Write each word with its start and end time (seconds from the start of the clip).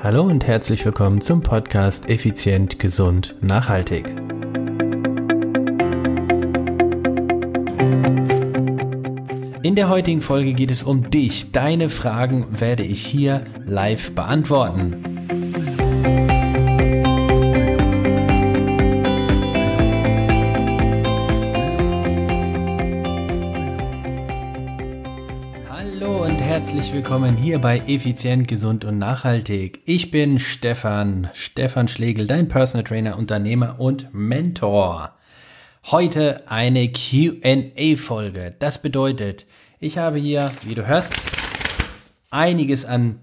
Hallo 0.00 0.22
und 0.22 0.46
herzlich 0.46 0.84
willkommen 0.86 1.20
zum 1.20 1.42
Podcast 1.42 2.08
Effizient, 2.08 2.78
Gesund, 2.78 3.34
Nachhaltig. 3.40 4.06
In 9.64 9.74
der 9.74 9.88
heutigen 9.88 10.20
Folge 10.20 10.54
geht 10.54 10.70
es 10.70 10.84
um 10.84 11.10
dich. 11.10 11.50
Deine 11.50 11.88
Fragen 11.88 12.60
werde 12.60 12.84
ich 12.84 13.04
hier 13.04 13.42
live 13.66 14.14
beantworten. 14.14 15.17
Herzlich 26.88 27.04
willkommen 27.04 27.36
hier 27.36 27.58
bei 27.58 27.80
Effizient, 27.80 28.48
Gesund 28.48 28.86
und 28.86 28.96
Nachhaltig. 28.96 29.82
Ich 29.84 30.10
bin 30.10 30.38
Stefan, 30.38 31.28
Stefan 31.34 31.86
Schlegel, 31.86 32.26
dein 32.26 32.48
Personal 32.48 32.82
Trainer, 32.82 33.18
Unternehmer 33.18 33.78
und 33.78 34.14
Mentor. 34.14 35.12
Heute 35.84 36.50
eine 36.50 36.90
QA-Folge. 36.90 38.54
Das 38.58 38.80
bedeutet, 38.80 39.44
ich 39.78 39.98
habe 39.98 40.16
hier, 40.16 40.50
wie 40.62 40.74
du 40.74 40.86
hörst, 40.86 41.12
einiges 42.30 42.86
an 42.86 43.20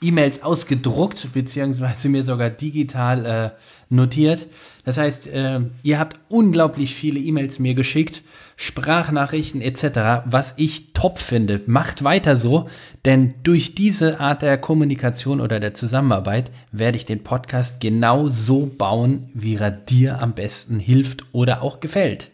E-Mails 0.00 0.44
ausgedruckt, 0.44 1.32
beziehungsweise 1.32 2.08
mir 2.08 2.22
sogar 2.22 2.50
digital 2.50 3.26
äh, 3.26 3.50
notiert. 3.90 4.46
Das 4.84 4.98
heißt, 4.98 5.26
äh, 5.28 5.60
ihr 5.82 5.98
habt 5.98 6.18
unglaublich 6.28 6.94
viele 6.94 7.20
E-Mails 7.20 7.58
mir 7.58 7.74
geschickt 7.74 8.22
Sprachnachrichten 8.60 9.60
etc., 9.60 10.24
was 10.24 10.54
ich 10.56 10.92
top 10.92 11.18
finde. 11.20 11.60
Macht 11.66 12.02
weiter 12.02 12.36
so, 12.36 12.68
denn 13.04 13.34
durch 13.44 13.76
diese 13.76 14.18
Art 14.18 14.42
der 14.42 14.58
Kommunikation 14.58 15.40
oder 15.40 15.60
der 15.60 15.74
Zusammenarbeit 15.74 16.50
werde 16.72 16.96
ich 16.96 17.06
den 17.06 17.22
Podcast 17.22 17.80
genau 17.80 18.28
so 18.28 18.66
bauen, 18.66 19.30
wie 19.32 19.54
er 19.54 19.70
dir 19.70 20.20
am 20.20 20.32
besten 20.32 20.80
hilft 20.80 21.22
oder 21.30 21.62
auch 21.62 21.78
gefällt. 21.78 22.32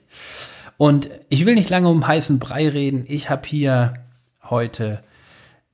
Und 0.79 1.11
ich 1.29 1.45
will 1.45 1.57
nicht 1.57 1.69
lange 1.69 1.91
um 1.91 2.07
heißen 2.07 2.39
Brei 2.39 2.71
reden. 2.71 3.05
Ich 3.07 3.29
habe 3.29 3.47
hier 3.47 3.93
heute, 4.49 5.03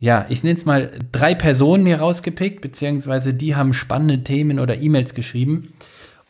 ja, 0.00 0.24
ich 0.30 0.42
nenne 0.42 0.58
es 0.58 0.64
mal 0.64 0.90
drei 1.12 1.34
Personen 1.34 1.84
mir 1.84 2.00
rausgepickt, 2.00 2.62
beziehungsweise 2.62 3.34
die 3.34 3.54
haben 3.54 3.74
spannende 3.74 4.24
Themen 4.24 4.58
oder 4.58 4.78
E-Mails 4.78 5.14
geschrieben. 5.14 5.74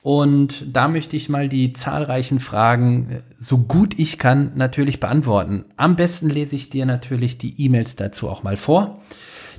Und 0.02 0.64
da 0.74 0.88
möchte 0.88 1.14
ich 1.16 1.28
mal 1.28 1.48
die 1.48 1.72
zahlreichen 1.72 2.40
Fragen, 2.40 3.10
äh, 3.10 3.20
so 3.38 3.58
gut 3.58 3.98
ich 3.98 4.18
kann, 4.18 4.52
natürlich 4.56 4.98
beantworten. 4.98 5.66
Am 5.76 5.94
besten 5.94 6.28
lese 6.28 6.56
ich 6.56 6.70
dir 6.70 6.86
natürlich 6.86 7.38
die 7.38 7.62
E-Mails 7.62 7.96
dazu 7.96 8.28
auch 8.28 8.42
mal 8.42 8.56
vor. 8.56 9.02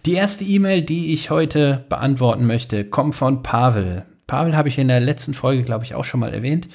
Die 0.05 0.13
erste 0.13 0.43
E-Mail, 0.43 0.81
die 0.81 1.13
ich 1.13 1.29
heute 1.29 1.85
beantworten 1.87 2.47
möchte, 2.47 2.85
kommt 2.85 3.13
von 3.15 3.43
Pavel. 3.43 4.03
Pavel 4.25 4.57
habe 4.57 4.67
ich 4.67 4.79
in 4.79 4.87
der 4.87 4.99
letzten 4.99 5.35
Folge, 5.35 5.63
glaube 5.63 5.85
ich, 5.85 5.93
auch 5.93 6.05
schon 6.05 6.19
mal 6.19 6.33
erwähnt. 6.33 6.69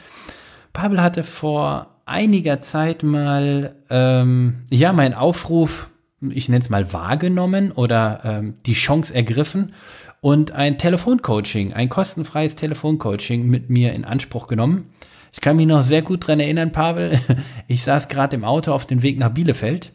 Pavel 0.73 1.03
hatte 1.03 1.25
vor 1.25 1.97
einiger 2.07 2.61
Zeit 2.63 3.03
mal, 3.03 3.75
ähm, 3.91 4.63
ja, 4.71 4.93
meinen 4.93 5.15
Aufruf, 5.15 5.91
ich 6.21 6.49
nenne 6.49 6.63
es 6.63 6.71
mal 6.71 6.93
wahrgenommen 6.93 7.73
oder 7.73 8.21
ähm, 8.25 8.55
die 8.65 8.73
Chance 8.73 9.15
ergriffen 9.15 9.73
und 10.21 10.53
ein 10.53 10.79
Telefoncoaching, 10.79 11.75
ein 11.75 11.89
kostenfreies 11.89 12.57
Telefoncoaching 12.57 13.47
mit 13.47 13.71
mir 13.71 13.93
in 13.93 14.05
Anspruch 14.05 14.49
genommen. 14.49 14.91
Ich 15.33 15.41
kann 15.41 15.57
mich 15.57 15.67
noch 15.67 15.83
sehr 15.83 16.03
gut 16.03 16.27
dran 16.27 16.41
erinnern, 16.41 16.73
Pavel. 16.73 17.21
Ich 17.69 17.83
saß 17.83 18.09
gerade 18.09 18.37
im 18.37 18.45
Auto 18.45 18.73
auf 18.73 18.87
dem 18.87 19.03
Weg 19.03 19.19
nach 19.19 19.29
Bielefeld. 19.29 19.93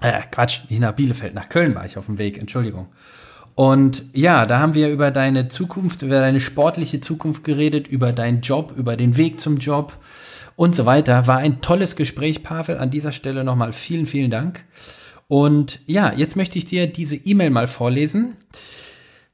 Äh, 0.00 0.20
Quatsch, 0.30 0.60
nicht 0.68 0.80
nach 0.80 0.92
Bielefeld, 0.92 1.34
nach 1.34 1.48
Köln 1.48 1.74
war 1.74 1.86
ich 1.86 1.96
auf 1.96 2.06
dem 2.06 2.18
Weg, 2.18 2.38
Entschuldigung. 2.38 2.88
Und 3.54 4.04
ja, 4.12 4.46
da 4.46 4.60
haben 4.60 4.74
wir 4.74 4.88
über 4.90 5.10
deine 5.10 5.48
Zukunft, 5.48 6.02
über 6.02 6.20
deine 6.20 6.40
sportliche 6.40 7.00
Zukunft 7.00 7.42
geredet, 7.42 7.88
über 7.88 8.12
deinen 8.12 8.40
Job, 8.40 8.74
über 8.76 8.96
den 8.96 9.16
Weg 9.16 9.40
zum 9.40 9.56
Job 9.56 9.96
und 10.58 10.74
so 10.74 10.86
weiter. 10.86 11.28
War 11.28 11.38
ein 11.38 11.60
tolles 11.60 11.94
Gespräch, 11.94 12.42
Pavel. 12.42 12.78
An 12.78 12.90
dieser 12.90 13.12
Stelle 13.12 13.44
nochmal 13.44 13.72
vielen, 13.72 14.06
vielen 14.06 14.30
Dank. 14.30 14.64
Und 15.28 15.78
ja, 15.86 16.12
jetzt 16.12 16.34
möchte 16.34 16.58
ich 16.58 16.64
dir 16.64 16.88
diese 16.88 17.14
E-Mail 17.14 17.50
mal 17.50 17.68
vorlesen. 17.68 18.34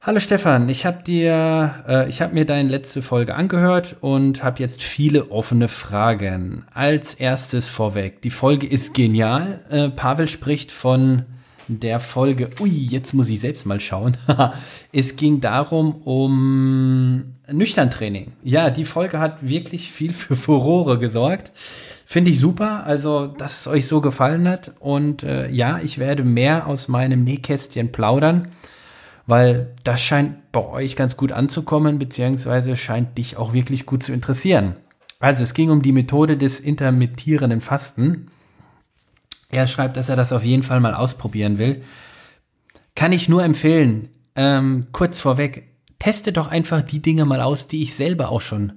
Hallo 0.01 0.19
Stefan, 0.19 0.69
ich 0.69 0.85
habe 0.85 1.01
dir, 1.01 1.83
äh, 1.87 2.09
ich 2.09 2.21
habe 2.21 2.35
mir 2.35 2.45
deine 2.45 2.69
letzte 2.69 3.01
Folge 3.01 3.33
angehört 3.33 3.95
und 4.01 4.43
habe 4.43 4.59
jetzt 4.59 4.83
viele 4.83 5.31
offene 5.31 5.67
Fragen. 5.67 6.63
Als 6.75 7.15
erstes 7.15 7.69
vorweg, 7.69 8.21
die 8.21 8.29
Folge 8.29 8.67
ist 8.67 8.93
genial. 8.93 9.61
Äh, 9.71 9.89
Pavel 9.89 10.27
spricht 10.27 10.71
von 10.71 11.23
der 11.67 11.99
Folge, 11.99 12.49
ui, 12.59 12.69
jetzt 12.69 13.13
muss 13.13 13.29
ich 13.29 13.39
selbst 13.39 13.65
mal 13.65 13.79
schauen. 13.79 14.17
es 14.91 15.15
ging 15.15 15.41
darum 15.41 15.95
um 16.03 17.35
Nüchterntraining. 17.51 18.33
Ja, 18.43 18.69
die 18.69 18.85
Folge 18.85 19.19
hat 19.19 19.47
wirklich 19.47 19.91
viel 19.91 20.13
für 20.13 20.35
Furore 20.35 20.99
gesorgt. 20.99 21.51
Finde 22.05 22.31
ich 22.31 22.39
super, 22.39 22.85
also 22.85 23.27
dass 23.27 23.61
es 23.61 23.67
euch 23.67 23.87
so 23.87 24.01
gefallen 24.01 24.47
hat. 24.47 24.73
Und 24.79 25.23
äh, 25.23 25.49
ja, 25.49 25.79
ich 25.79 25.97
werde 25.97 26.23
mehr 26.23 26.67
aus 26.67 26.87
meinem 26.87 27.23
Nähkästchen 27.23 27.91
plaudern 27.91 28.49
weil 29.27 29.73
das 29.83 30.01
scheint 30.01 30.51
bei 30.51 30.63
euch 30.65 30.95
ganz 30.95 31.17
gut 31.17 31.31
anzukommen, 31.31 31.99
beziehungsweise 31.99 32.75
scheint 32.75 33.17
dich 33.17 33.37
auch 33.37 33.53
wirklich 33.53 33.85
gut 33.85 34.03
zu 34.03 34.13
interessieren. 34.13 34.75
Also 35.19 35.43
es 35.43 35.53
ging 35.53 35.69
um 35.69 35.81
die 35.81 35.91
Methode 35.91 36.37
des 36.37 36.59
intermittierenden 36.59 37.61
Fasten. 37.61 38.27
Er 39.55 39.67
schreibt, 39.67 39.95
dass 39.95 40.09
er 40.09 40.17
das 40.17 40.33
auf 40.33 40.43
jeden 40.43 40.63
Fall 40.63 40.81
mal 40.81 40.93
ausprobieren 40.93 41.59
will. 41.59 41.81
Kann 42.93 43.13
ich 43.13 43.29
nur 43.29 43.41
empfehlen. 43.41 44.09
Ähm, 44.35 44.87
kurz 44.91 45.21
vorweg, 45.21 45.69
teste 45.97 46.33
doch 46.33 46.49
einfach 46.49 46.81
die 46.81 47.01
Dinge 47.01 47.23
mal 47.23 47.39
aus, 47.39 47.69
die 47.69 47.81
ich 47.81 47.95
selber 47.95 48.29
auch 48.29 48.41
schon 48.41 48.73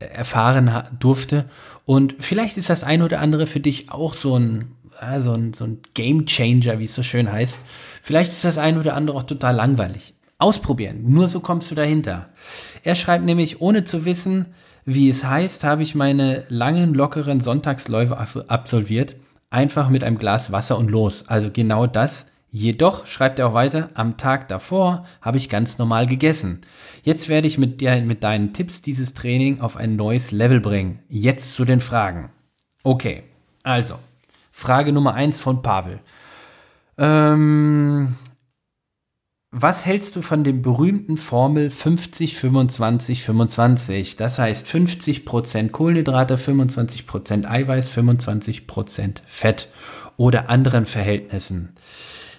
äh, 0.00 0.06
erfahren 0.06 0.82
durfte. 0.98 1.44
Und 1.84 2.16
vielleicht 2.18 2.56
ist 2.56 2.70
das 2.70 2.82
ein 2.82 3.02
oder 3.02 3.20
andere 3.20 3.46
für 3.46 3.60
dich 3.60 3.92
auch 3.92 4.14
so 4.14 4.36
ein 4.36 4.72
ja, 5.00 5.20
so, 5.20 5.34
ein, 5.34 5.52
so 5.52 5.64
ein 5.64 5.80
Game 5.94 6.26
Changer, 6.26 6.80
wie 6.80 6.86
es 6.86 6.94
so 6.94 7.04
schön 7.04 7.30
heißt. 7.30 7.64
Vielleicht 8.02 8.32
ist 8.32 8.44
das 8.44 8.58
ein 8.58 8.78
oder 8.78 8.94
andere 8.94 9.18
auch 9.18 9.24
total 9.24 9.54
langweilig. 9.54 10.14
Ausprobieren, 10.38 11.04
nur 11.06 11.28
so 11.28 11.38
kommst 11.38 11.70
du 11.70 11.74
dahinter. 11.76 12.30
Er 12.82 12.94
schreibt 12.94 13.24
nämlich, 13.24 13.60
ohne 13.60 13.84
zu 13.84 14.04
wissen, 14.04 14.46
wie 14.86 15.08
es 15.10 15.24
heißt, 15.24 15.64
habe 15.64 15.82
ich 15.82 15.94
meine 15.94 16.44
langen, 16.48 16.94
lockeren 16.94 17.40
Sonntagsläufe 17.40 18.16
absolviert. 18.48 19.16
Einfach 19.50 19.88
mit 19.88 20.04
einem 20.04 20.18
Glas 20.18 20.52
Wasser 20.52 20.78
und 20.78 20.90
los. 20.90 21.28
Also 21.28 21.50
genau 21.52 21.86
das. 21.86 22.30
Jedoch, 22.50 23.04
schreibt 23.06 23.38
er 23.38 23.48
auch 23.48 23.54
weiter, 23.54 23.90
am 23.94 24.16
Tag 24.16 24.48
davor 24.48 25.04
habe 25.20 25.36
ich 25.36 25.50
ganz 25.50 25.78
normal 25.78 26.06
gegessen. 26.06 26.62
Jetzt 27.02 27.28
werde 27.28 27.46
ich 27.46 27.58
mit, 27.58 27.80
dir, 27.80 28.00
mit 28.02 28.24
deinen 28.24 28.54
Tipps 28.54 28.80
dieses 28.82 29.14
Training 29.14 29.60
auf 29.60 29.76
ein 29.76 29.96
neues 29.96 30.30
Level 30.32 30.60
bringen. 30.60 31.00
Jetzt 31.08 31.54
zu 31.54 31.64
den 31.64 31.80
Fragen. 31.80 32.30
Okay, 32.82 33.24
also, 33.62 33.96
Frage 34.52 34.92
Nummer 34.92 35.14
eins 35.14 35.40
von 35.40 35.60
Pavel. 35.60 36.00
Ähm, 36.96 38.14
was 39.50 39.86
hältst 39.86 40.16
du 40.16 40.22
von 40.22 40.44
dem 40.44 40.62
berühmten 40.62 41.16
Formel 41.16 41.70
50, 41.70 42.36
25, 42.36 43.22
25? 43.22 44.16
Das 44.16 44.38
heißt 44.38 44.66
50% 44.66 45.70
Kohlenhydrate, 45.70 46.36
25% 46.36 47.46
Eiweiß, 47.46 47.90
25% 47.90 49.20
Fett 49.26 49.68
oder 50.16 50.50
anderen 50.50 50.84
Verhältnissen. 50.84 51.74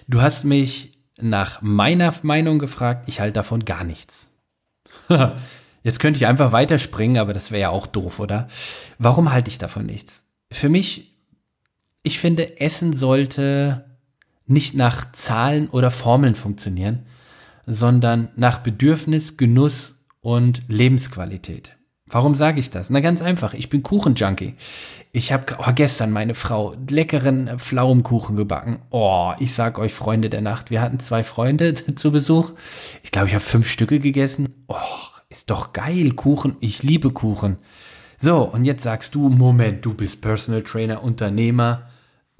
Du 0.06 0.22
hast 0.22 0.44
mich 0.44 0.98
nach 1.20 1.62
meiner 1.62 2.14
Meinung 2.22 2.58
gefragt, 2.58 3.08
ich 3.08 3.20
halte 3.20 3.34
davon 3.34 3.64
gar 3.64 3.84
nichts. 3.84 4.30
Jetzt 5.82 6.00
könnte 6.00 6.18
ich 6.18 6.26
einfach 6.26 6.52
weiterspringen, 6.52 7.18
aber 7.18 7.32
das 7.32 7.50
wäre 7.50 7.62
ja 7.62 7.70
auch 7.70 7.86
doof, 7.86 8.20
oder? 8.20 8.48
Warum 8.98 9.32
halte 9.32 9.50
ich 9.50 9.58
davon 9.58 9.86
nichts? 9.86 10.24
Für 10.50 10.68
mich 10.68 11.18
ich 12.02 12.18
finde, 12.20 12.60
Essen 12.60 12.92
sollte 12.94 13.84
nicht 14.48 14.74
nach 14.74 15.12
Zahlen 15.12 15.68
oder 15.68 15.90
Formeln 15.90 16.34
funktionieren, 16.34 17.06
sondern 17.66 18.28
nach 18.36 18.58
Bedürfnis, 18.58 19.36
Genuss 19.36 20.04
und 20.20 20.62
Lebensqualität. 20.68 21.76
Warum 22.10 22.34
sage 22.34 22.58
ich 22.58 22.70
das? 22.70 22.88
Na 22.88 23.00
ganz 23.00 23.20
einfach, 23.20 23.52
ich 23.52 23.68
bin 23.68 23.82
Kuchenjunkie. 23.82 24.54
Ich 25.12 25.30
habe 25.30 25.56
oh, 25.58 25.72
gestern 25.74 26.10
meine 26.10 26.34
Frau 26.34 26.74
leckeren 26.88 27.58
Pflaumenkuchen 27.58 28.34
gebacken. 28.34 28.80
Oh, 28.90 29.32
ich 29.38 29.52
sag 29.54 29.78
euch 29.78 29.92
Freunde 29.92 30.30
der 30.30 30.40
Nacht, 30.40 30.70
wir 30.70 30.80
hatten 30.80 31.00
zwei 31.00 31.22
Freunde 31.22 31.74
zu 31.94 32.10
Besuch. 32.10 32.52
Ich 33.02 33.10
glaube, 33.10 33.28
ich 33.28 33.34
habe 33.34 33.44
fünf 33.44 33.68
Stücke 33.68 34.00
gegessen. 34.00 34.48
Oh, 34.68 34.76
ist 35.28 35.50
doch 35.50 35.74
geil, 35.74 36.12
Kuchen. 36.12 36.56
Ich 36.60 36.82
liebe 36.82 37.10
Kuchen. 37.10 37.58
So, 38.18 38.42
und 38.42 38.64
jetzt 38.64 38.82
sagst 38.82 39.14
du, 39.14 39.28
Moment, 39.28 39.84
du 39.84 39.92
bist 39.92 40.22
Personal 40.22 40.62
Trainer, 40.62 41.02
Unternehmer. 41.02 41.82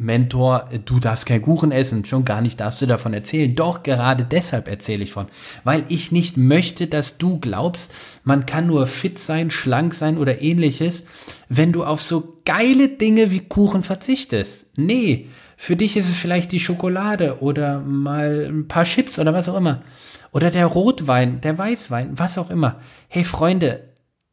Mentor, 0.01 0.69
du 0.85 1.01
darfst 1.01 1.27
kein 1.27 1.43
Kuchen 1.43 1.73
essen, 1.73 2.05
schon 2.05 2.25
gar 2.25 2.41
nicht 2.41 2.61
darfst 2.61 2.81
du 2.81 2.87
davon 2.87 3.13
erzählen. 3.13 3.53
Doch 3.53 3.83
gerade 3.83 4.25
deshalb 4.25 4.69
erzähle 4.69 5.03
ich 5.03 5.11
von, 5.11 5.27
weil 5.65 5.85
ich 5.89 6.13
nicht 6.13 6.37
möchte, 6.37 6.87
dass 6.87 7.19
du 7.19 7.41
glaubst, 7.41 7.93
man 8.23 8.47
kann 8.47 8.69
nur 8.69 8.87
fit 8.87 9.19
sein, 9.19 9.51
schlank 9.51 9.95
sein 9.95 10.17
oder 10.17 10.41
ähnliches, 10.41 11.05
wenn 11.49 11.73
du 11.73 11.85
auf 11.85 12.01
so 12.01 12.39
geile 12.45 12.89
Dinge 12.91 13.33
wie 13.33 13.41
Kuchen 13.41 13.83
verzichtest. 13.83 14.67
Nee, 14.77 15.27
Für 15.61 15.75
dich 15.75 15.97
ist 15.97 16.09
es 16.09 16.17
vielleicht 16.17 16.53
die 16.53 16.61
Schokolade 16.61 17.41
oder 17.41 17.81
mal 17.81 18.47
ein 18.49 18.69
paar 18.69 18.85
Chips 18.85 19.19
oder 19.19 19.35
was 19.35 19.49
auch 19.49 19.57
immer. 19.57 19.83
Oder 20.31 20.53
der 20.53 20.67
Rotwein, 20.67 21.41
der 21.41 21.59
Weißwein, 21.59 22.17
was 22.17 22.39
auch 22.39 22.51
immer. 22.51 22.77
Hey 23.09 23.25
Freunde, 23.25 23.88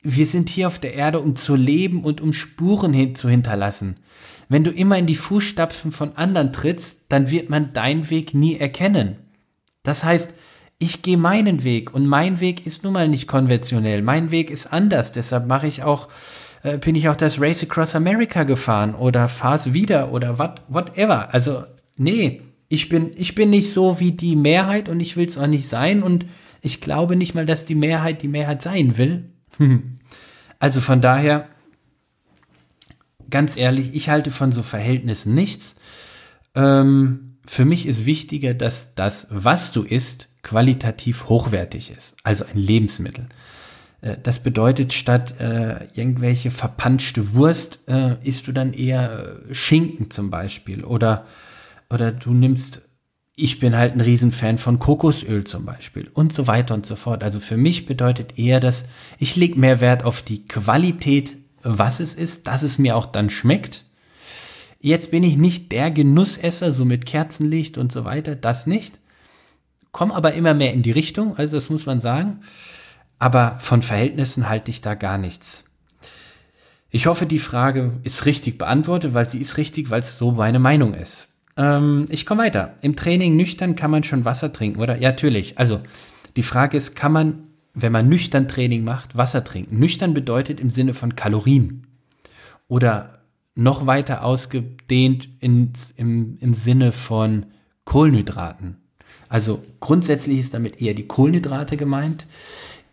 wir 0.05 0.25
sind 0.27 0.49
hier 0.49 0.67
auf 0.67 0.79
der 0.79 0.93
Erde, 0.93 1.19
um 1.19 1.35
zu 1.35 1.55
leben 1.55 2.03
und 2.03 2.21
um 2.21 2.31
Spuren 2.31 2.93
hin 2.93 3.15
zu 3.15 3.27
hinterlassen. 3.27 3.95
Wenn 4.47 4.63
du 4.63 4.69
immer 4.69 4.97
in 4.97 5.07
die 5.07 5.15
Fußstapfen 5.15 5.91
von 5.91 6.15
anderen 6.15 6.53
trittst, 6.53 7.05
dann 7.09 7.31
wird 7.31 7.49
man 7.49 7.73
deinen 7.73 8.09
Weg 8.11 8.35
nie 8.35 8.57
erkennen. 8.57 9.17
Das 9.81 10.03
heißt, 10.03 10.35
ich 10.77 11.01
gehe 11.01 11.17
meinen 11.17 11.63
Weg 11.63 11.93
und 11.93 12.05
mein 12.05 12.39
Weg 12.39 12.67
ist 12.67 12.83
nun 12.83 12.93
mal 12.93 13.07
nicht 13.07 13.27
konventionell. 13.27 14.03
Mein 14.03 14.29
Weg 14.29 14.51
ist 14.51 14.67
anders. 14.67 15.11
Deshalb 15.11 15.47
mache 15.47 15.65
ich 15.65 15.81
auch, 15.81 16.09
äh, 16.61 16.77
bin 16.77 16.95
ich 16.95 17.09
auch 17.09 17.15
das 17.15 17.41
Race 17.41 17.63
Across 17.63 17.95
America 17.95 18.43
gefahren 18.43 18.93
oder 18.93 19.27
fahr's 19.27 19.73
wieder 19.73 20.11
oder 20.11 20.37
what, 20.37 20.61
whatever. 20.67 21.33
Also, 21.33 21.63
nee, 21.97 22.41
ich 22.69 22.89
bin, 22.89 23.11
ich 23.15 23.33
bin 23.33 23.49
nicht 23.49 23.71
so 23.71 23.99
wie 23.99 24.11
die 24.11 24.35
Mehrheit 24.35 24.87
und 24.87 24.99
ich 24.99 25.17
will 25.17 25.27
es 25.27 25.37
auch 25.37 25.47
nicht 25.47 25.67
sein 25.67 26.03
und 26.03 26.25
ich 26.61 26.81
glaube 26.81 27.15
nicht 27.15 27.33
mal, 27.33 27.45
dass 27.45 27.65
die 27.65 27.75
Mehrheit 27.75 28.21
die 28.21 28.27
Mehrheit 28.27 28.61
sein 28.61 28.97
will. 28.97 29.31
also 30.59 30.81
von 30.81 31.01
daher, 31.01 31.47
ganz 33.29 33.57
ehrlich, 33.57 33.93
ich 33.93 34.09
halte 34.09 34.31
von 34.31 34.51
so 34.51 34.63
Verhältnissen 34.63 35.33
nichts. 35.33 35.75
Ähm, 36.55 37.37
für 37.45 37.65
mich 37.65 37.87
ist 37.87 38.05
wichtiger, 38.05 38.53
dass 38.53 38.95
das, 38.95 39.27
was 39.29 39.71
du 39.71 39.83
isst, 39.83 40.29
qualitativ 40.41 41.27
hochwertig 41.27 41.91
ist, 41.91 42.15
also 42.23 42.45
ein 42.45 42.57
Lebensmittel. 42.57 43.27
Äh, 44.01 44.17
das 44.21 44.39
bedeutet, 44.39 44.93
statt 44.93 45.39
äh, 45.39 45.85
irgendwelche 45.93 46.51
verpanschte 46.51 47.33
Wurst, 47.33 47.87
äh, 47.87 48.17
isst 48.23 48.47
du 48.47 48.51
dann 48.51 48.73
eher 48.73 49.41
äh, 49.49 49.53
Schinken 49.53 50.11
zum 50.11 50.29
Beispiel. 50.29 50.83
Oder, 50.83 51.25
oder 51.89 52.11
du 52.11 52.33
nimmst, 52.33 52.81
ich 53.35 53.59
bin 53.59 53.75
halt 53.75 53.93
ein 53.93 54.01
Riesenfan 54.01 54.57
von 54.57 54.79
Kokosöl 54.79 55.43
zum 55.43 55.65
Beispiel 55.65 56.09
und 56.13 56.31
so 56.31 56.47
weiter 56.47 56.73
und 56.73 56.85
so 56.85 56.95
fort. 56.95 57.23
Also 57.23 57.39
für 57.39 57.57
mich 57.57 57.85
bedeutet 57.85 58.37
eher, 58.37 58.59
dass 58.59 58.85
ich 59.19 59.35
lege 59.35 59.59
mehr 59.59 59.81
Wert 59.81 60.05
auf 60.05 60.21
die 60.21 60.45
Qualität 60.45 61.37
was 61.65 61.99
es 61.99 62.13
ist, 62.13 62.47
dass 62.47 62.63
es 62.63 62.77
mir 62.77 62.95
auch 62.95 63.07
dann 63.07 63.29
schmeckt. 63.29 63.83
Jetzt 64.79 65.09
bin 65.09 65.23
ich 65.23 65.35
nicht 65.35 65.71
der 65.71 65.89
Genussesser, 65.89 66.71
so 66.71 66.85
mit 66.85 67.07
Kerzenlicht 67.07 67.77
und 67.79 67.91
so 67.91 68.05
weiter, 68.05 68.35
das 68.35 68.67
nicht. 68.67 68.99
Komm 69.91 70.11
aber 70.11 70.33
immer 70.33 70.53
mehr 70.53 70.73
in 70.73 70.83
die 70.83 70.91
Richtung, 70.91 71.37
also 71.37 71.57
das 71.57 71.71
muss 71.71 71.87
man 71.87 71.99
sagen. 71.99 72.41
Aber 73.17 73.57
von 73.59 73.81
Verhältnissen 73.81 74.47
halte 74.47 74.69
ich 74.69 74.81
da 74.81 74.93
gar 74.93 75.17
nichts. 75.17 75.65
Ich 76.91 77.07
hoffe, 77.07 77.25
die 77.25 77.39
Frage 77.39 77.93
ist 78.03 78.25
richtig 78.25 78.57
beantwortet, 78.57 79.13
weil 79.13 79.27
sie 79.27 79.39
ist 79.39 79.57
richtig, 79.57 79.89
weil 79.89 80.01
es 80.01 80.17
so 80.17 80.31
meine 80.31 80.59
Meinung 80.59 80.93
ist. 80.93 81.29
Ähm, 81.57 82.05
ich 82.09 82.25
komme 82.25 82.43
weiter. 82.43 82.75
Im 82.81 82.95
Training 82.95 83.35
nüchtern 83.35 83.75
kann 83.75 83.91
man 83.91 84.03
schon 84.03 84.25
Wasser 84.25 84.51
trinken, 84.51 84.81
oder? 84.81 84.97
Ja, 84.99 85.09
natürlich. 85.09 85.57
Also, 85.57 85.81
die 86.35 86.43
Frage 86.43 86.77
ist, 86.77 86.95
kann 86.95 87.11
man 87.11 87.45
wenn 87.75 87.91
man 87.91 88.07
nüchtern 88.07 88.47
Training 88.47 88.83
macht, 88.83 89.15
Wasser 89.15 89.43
trinken. 89.43 89.77
Nüchtern 89.77 90.13
bedeutet 90.13 90.59
im 90.59 90.69
Sinne 90.69 90.93
von 90.93 91.15
Kalorien. 91.15 91.85
Oder 92.67 93.19
noch 93.53 93.85
weiter 93.85 94.23
ausgedehnt 94.23 95.29
ins, 95.39 95.91
im, 95.91 96.37
im 96.39 96.53
Sinne 96.53 96.91
von 96.91 97.45
Kohlenhydraten. 97.83 98.77
Also 99.29 99.63
grundsätzlich 99.81 100.39
ist 100.39 100.53
damit 100.53 100.81
eher 100.81 100.93
die 100.93 101.07
Kohlenhydrate 101.07 101.77
gemeint. 101.77 102.25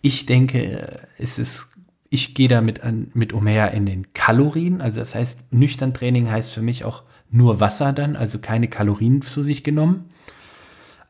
Ich 0.03 0.27
denke, 0.27 1.07
es 1.17 1.39
ist, 1.39 1.69
ich 2.11 2.35
gehe 2.35 2.49
damit 2.49 2.83
an, 2.83 3.11
mit 3.15 3.33
umher 3.33 3.71
in 3.71 3.87
den 3.87 4.13
Kalorien. 4.13 4.81
Also 4.81 5.01
das 5.01 5.15
heißt, 5.15 5.53
nüchtern 5.53 5.95
Training 5.95 6.31
heißt 6.31 6.53
für 6.53 6.63
mich 6.63 6.85
auch 6.85 7.05
nur 7.33 7.61
Wasser 7.61 7.93
dann, 7.93 8.15
also 8.15 8.39
keine 8.39 8.69
Kalorien 8.69 9.23
zu 9.23 9.43
sich 9.43 9.65
genommen. 9.65 10.11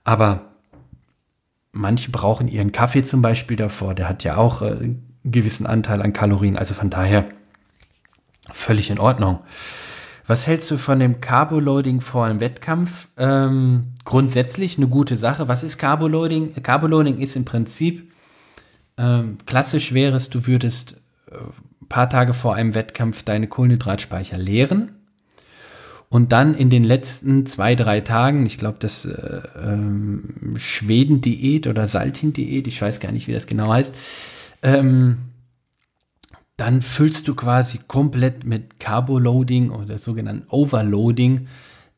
Aber 0.04 0.52
manche 1.72 2.10
brauchen 2.10 2.48
ihren 2.48 2.72
Kaffee 2.72 3.04
zum 3.04 3.22
Beispiel 3.22 3.56
davor, 3.56 3.94
der 3.94 4.08
hat 4.08 4.24
ja 4.24 4.36
auch 4.36 4.62
äh, 4.62 4.66
einen 4.66 5.18
gewissen 5.24 5.66
Anteil 5.66 6.00
an 6.00 6.12
Kalorien, 6.12 6.56
also 6.56 6.74
von 6.74 6.90
daher 6.90 7.26
völlig 8.50 8.90
in 8.90 8.98
Ordnung. 8.98 9.40
Was 10.26 10.46
hältst 10.46 10.70
du 10.70 10.78
von 10.78 11.00
dem 11.00 11.20
Carboloading 11.20 12.00
vor 12.00 12.26
einem 12.26 12.40
Wettkampf? 12.40 13.08
Ähm, 13.16 13.92
grundsätzlich 14.04 14.78
eine 14.78 14.86
gute 14.86 15.16
Sache. 15.16 15.48
Was 15.48 15.64
ist 15.64 15.78
Carboloading? 15.78 16.62
Carboloading 16.62 17.18
ist 17.18 17.34
im 17.34 17.44
Prinzip 17.44 18.12
ähm, 18.96 19.38
klassisch 19.46 19.92
wäre 19.92 20.16
es, 20.16 20.30
du 20.30 20.46
würdest 20.46 21.00
äh, 21.30 21.34
paar 21.88 22.08
Tage 22.08 22.34
vor 22.34 22.54
einem 22.54 22.74
Wettkampf 22.74 23.22
deine 23.22 23.48
Kohlenhydratspeicher 23.48 24.38
leeren 24.38 25.01
und 26.12 26.30
dann 26.30 26.54
in 26.54 26.68
den 26.68 26.84
letzten 26.84 27.46
zwei, 27.46 27.74
drei 27.74 28.02
Tagen, 28.02 28.44
ich 28.44 28.58
glaube, 28.58 28.76
das 28.78 29.06
äh, 29.06 29.40
ähm, 29.64 30.56
Schweden-Diät 30.58 31.66
oder 31.66 31.88
Saltin-Diät, 31.88 32.66
ich 32.66 32.82
weiß 32.82 33.00
gar 33.00 33.12
nicht, 33.12 33.28
wie 33.28 33.32
das 33.32 33.46
genau 33.46 33.72
heißt, 33.72 33.94
ähm, 34.62 35.16
dann 36.58 36.82
füllst 36.82 37.28
du 37.28 37.34
quasi 37.34 37.78
komplett 37.88 38.44
mit 38.44 38.78
Carboloading 38.78 39.70
oder 39.70 39.96
sogenannten 39.98 40.44
Overloading 40.50 41.46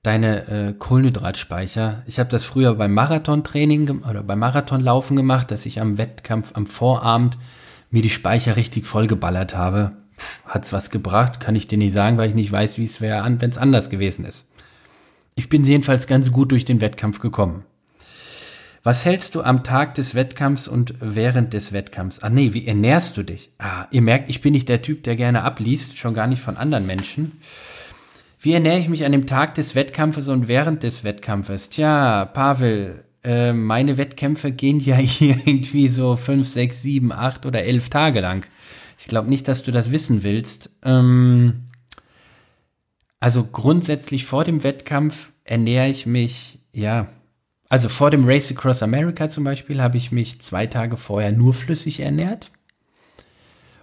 deine 0.05 0.47
äh, 0.47 0.75
Kohlenhydratspeicher. 0.75 2.05
Ich 2.07 2.21
habe 2.21 2.31
das 2.31 2.45
früher 2.45 2.77
beim 2.77 2.95
Marathontraining 2.95 4.05
oder 4.09 4.23
beim 4.23 4.39
Marathonlaufen 4.39 5.17
gemacht, 5.17 5.51
dass 5.51 5.67
ich 5.67 5.81
am 5.81 5.99
Wettkampf 5.99 6.53
am 6.55 6.67
Vorabend 6.67 7.37
mir 7.91 8.03
die 8.03 8.11
Speicher 8.11 8.55
richtig 8.55 8.87
vollgeballert 8.87 9.57
habe 9.57 9.97
hat's 10.47 10.73
was 10.73 10.91
gebracht, 10.91 11.41
kann 11.41 11.57
ich 11.57 11.69
dir 11.69 11.79
nicht 11.79 11.93
sagen, 11.93 12.19
weil 12.19 12.29
ich 12.29 12.35
nicht 12.35 12.53
weiß, 12.53 12.79
wie 12.79 12.85
es 12.85 13.01
wäre, 13.01 13.25
wenn 13.41 13.51
es 13.51 13.59
anders 13.59 13.91
gewesen 13.91 14.25
ist. 14.25 14.47
Ich 15.35 15.49
bin 15.49 15.65
jedenfalls 15.65 16.07
ganz 16.07 16.31
gut 16.31 16.53
durch 16.53 16.65
den 16.65 16.81
Wettkampf 16.81 17.19
gekommen. 17.19 17.65
Was 18.85 19.07
hältst 19.07 19.35
du 19.35 19.43
am 19.43 19.65
Tag 19.65 19.95
des 19.95 20.15
Wettkampfs 20.15 20.69
und 20.69 20.95
während 21.01 21.55
des 21.55 21.73
Wettkampfs? 21.73 22.19
Ah 22.19 22.29
nee, 22.29 22.53
wie 22.53 22.67
ernährst 22.67 23.17
du 23.17 23.23
dich? 23.23 23.51
Ah, 23.59 23.87
ihr 23.91 24.03
merkt, 24.03 24.29
ich 24.29 24.43
bin 24.43 24.53
nicht 24.53 24.69
der 24.69 24.83
Typ, 24.83 25.03
der 25.05 25.17
gerne 25.17 25.43
abliest, 25.43 25.97
schon 25.97 26.13
gar 26.13 26.27
nicht 26.27 26.43
von 26.43 26.59
anderen 26.59 26.87
Menschen. 26.87 27.33
Wie 28.41 28.53
ernähre 28.53 28.79
ich 28.79 28.91
mich 28.91 29.07
an 29.07 29.13
dem 29.13 29.27
Tag 29.27 29.55
des 29.55 29.75
Wettkampfes 29.75 30.29
und 30.29 30.49
während 30.49 30.83
des 30.83 31.03
Wettkampfes? 31.03 31.71
Tja, 31.71 32.27
Pavel, 32.27 33.05
äh, 33.25 33.55
meine 33.55 33.97
Wettkämpfe 33.97 34.53
gehen 34.53 34.81
ja 34.81 34.99
irgendwie 35.21 35.89
so 35.89 36.15
fünf, 36.15 36.47
sechs, 36.47 36.83
sieben, 36.83 37.11
acht 37.11 37.47
oder 37.47 37.65
elf 37.65 37.89
Tage 37.89 38.21
lang. 38.21 38.45
Ich 38.99 39.06
glaube 39.06 39.29
nicht, 39.29 39.49
dass 39.49 39.62
du 39.62 39.73
das 39.73 39.91
wissen 39.91 40.23
willst. 40.23 40.70
Ähm, 40.82 41.64
also 43.20 43.44
grundsätzlich 43.44 44.25
vor 44.26 44.44
dem 44.44 44.64
Wettkampf 44.64 45.32
ernähre 45.44 45.88
ich 45.88 46.06
mich, 46.06 46.58
ja, 46.73 47.08
also 47.69 47.88
vor 47.88 48.11
dem 48.11 48.25
Race 48.25 48.50
Across 48.50 48.82
America 48.82 49.29
zum 49.29 49.44
Beispiel 49.44 49.82
habe 49.82 49.96
ich 49.96 50.12
mich 50.12 50.41
zwei 50.41 50.67
Tage 50.67 50.96
vorher 50.96 51.32
nur 51.32 51.55
flüssig 51.55 52.00
ernährt. 52.00 52.50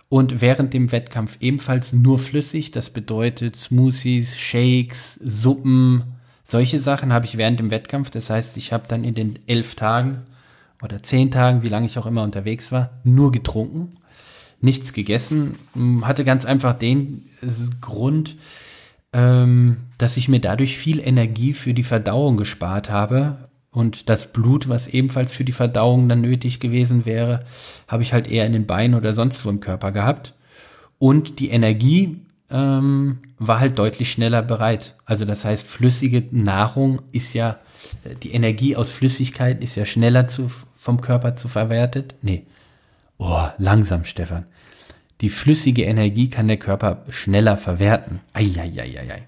Und 0.10 0.42
während 0.42 0.74
dem 0.74 0.92
Wettkampf 0.92 1.38
ebenfalls 1.40 1.94
nur 1.94 2.20
flüssig. 2.20 2.72
Das 2.72 2.90
bedeutet 2.90 3.56
Smoothies, 3.56 4.38
Shakes, 4.38 5.16
Suppen, 5.16 6.04
solche 6.44 6.80
Sachen 6.80 7.14
habe 7.14 7.26
ich 7.26 7.38
während 7.38 7.60
dem 7.60 7.72
Wettkampf. 7.72 8.10
Das 8.10 8.30
heißt, 8.30 8.58
ich 8.58 8.74
habe 8.74 8.84
dann 8.88 9.04
in 9.04 9.16
den 9.16 9.40
elf 9.48 9.76
Tagen 9.76 10.20
oder 10.84 11.02
zehn 11.02 11.32
Tagen, 11.32 11.64
wie 11.64 11.70
lange 11.70 11.86
ich 11.86 11.98
auch 11.98 12.06
immer 12.06 12.24
unterwegs 12.24 12.72
war, 12.72 13.00
nur 13.04 13.32
getrunken 13.32 13.96
nichts 14.62 14.94
gegessen. 14.94 15.56
Hatte 16.04 16.24
ganz 16.24 16.46
einfach 16.46 16.74
den 16.74 17.24
Grund, 17.82 18.38
ähm, 19.14 19.78
dass 19.98 20.18
ich 20.18 20.30
mir 20.30 20.40
dadurch 20.40 20.78
viel 20.78 21.00
Energie 21.00 21.54
für 21.54 21.74
die 21.74 21.84
Verdauung 21.84 22.38
gespart 22.38 22.90
habe. 22.90 23.50
Und 23.72 24.10
das 24.10 24.34
Blut, 24.34 24.68
was 24.68 24.88
ebenfalls 24.88 25.32
für 25.32 25.46
die 25.46 25.54
Verdauung 25.54 26.10
dann 26.10 26.22
nötig 26.22 26.60
gewesen 26.60 27.06
wäre, 27.06 27.46
habe 27.88 28.04
ich 28.04 28.14
halt 28.14 28.30
eher 28.30 28.46
in 28.46 28.54
den 28.54 28.68
Beinen 28.68 28.96
oder 28.96 29.14
sonst 29.14 29.46
wo 29.46 29.50
im 29.50 29.62
Körper 29.62 29.92
gehabt. 29.92 30.34
Und 31.00 31.40
die 31.40 31.50
Energie 31.50 32.18
ähm, 32.52 33.20
war 33.40 33.60
halt 33.60 33.80
deutlich 33.80 34.12
schneller 34.12 34.42
bereit. 34.42 34.96
Also 35.06 35.26
das 35.26 35.46
heißt, 35.46 35.66
flüssige 35.66 36.24
Nahrung 36.32 37.02
ist 37.12 37.34
ja, 37.34 37.58
äh, 38.04 38.16
die 38.22 38.34
Energie 38.34 38.76
aus 38.76 38.92
Flüssigkeit 38.92 39.64
ist 39.64 39.76
ja 39.76 39.86
schneller 39.86 40.28
zu, 40.28 40.52
vom 40.76 41.00
Körper 41.02 41.36
zu 41.36 41.48
verwertet. 41.48 42.16
Nee, 42.22 42.46
Oh, 43.24 43.50
langsam, 43.60 44.04
Stefan. 44.04 44.48
Die 45.22 45.30
flüssige 45.30 45.84
Energie 45.84 46.32
kann 46.32 46.48
der 46.48 46.58
Körper 46.58 47.06
schneller 47.10 47.56
verwerten. 47.56 48.20
Eieieiei. 48.34 49.28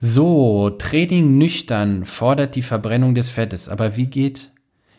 So, 0.00 0.70
Training 0.70 1.38
nüchtern 1.38 2.04
fordert 2.04 2.56
die 2.56 2.62
Verbrennung 2.62 3.14
des 3.14 3.30
Fettes. 3.30 3.68
Aber 3.68 3.96
wie 3.96 4.06
geht, 4.06 4.50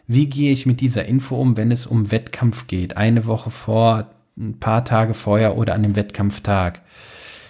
wie 0.08 0.28
gehe 0.28 0.54
ich 0.54 0.66
mit 0.66 0.80
dieser 0.80 1.04
Info 1.04 1.36
um, 1.36 1.58
wenn 1.58 1.70
es 1.70 1.86
um 1.86 2.12
Wettkampf 2.12 2.68
geht? 2.68 2.96
Eine 2.96 3.26
Woche 3.26 3.52
vor, 3.52 4.10
ein 4.38 4.62
paar 4.62 4.86
Tage 4.86 5.14
vorher 5.14 5.58
oder 5.58 5.74
an 5.74 5.84
dem 5.84 5.98
Wettkampftag? 5.98 6.82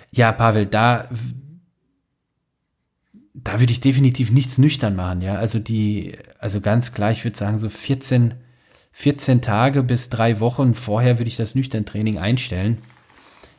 Ja, 0.10 0.32
Pavel, 0.32 0.66
da, 0.66 1.08
da 3.36 3.60
würde 3.60 3.72
ich 3.72 3.80
definitiv 3.80 4.32
nichts 4.32 4.58
nüchtern 4.58 4.96
machen, 4.96 5.22
ja. 5.22 5.36
Also 5.36 5.60
die, 5.60 6.18
also 6.40 6.62
ganz 6.62 6.94
klar, 6.94 7.12
ich 7.12 7.24
würde 7.24 7.38
sagen, 7.38 7.60
so 7.60 7.70
14, 7.70 8.34
14 8.94 9.42
Tage 9.42 9.84
bis 9.84 10.10
drei 10.10 10.40
Wochen 10.40 10.76
vorher 10.76 11.18
würde 11.18 11.28
ich 11.28 11.36
das 11.36 11.56
Nüchtern-Training 11.56 12.20
einstellen. 12.20 12.78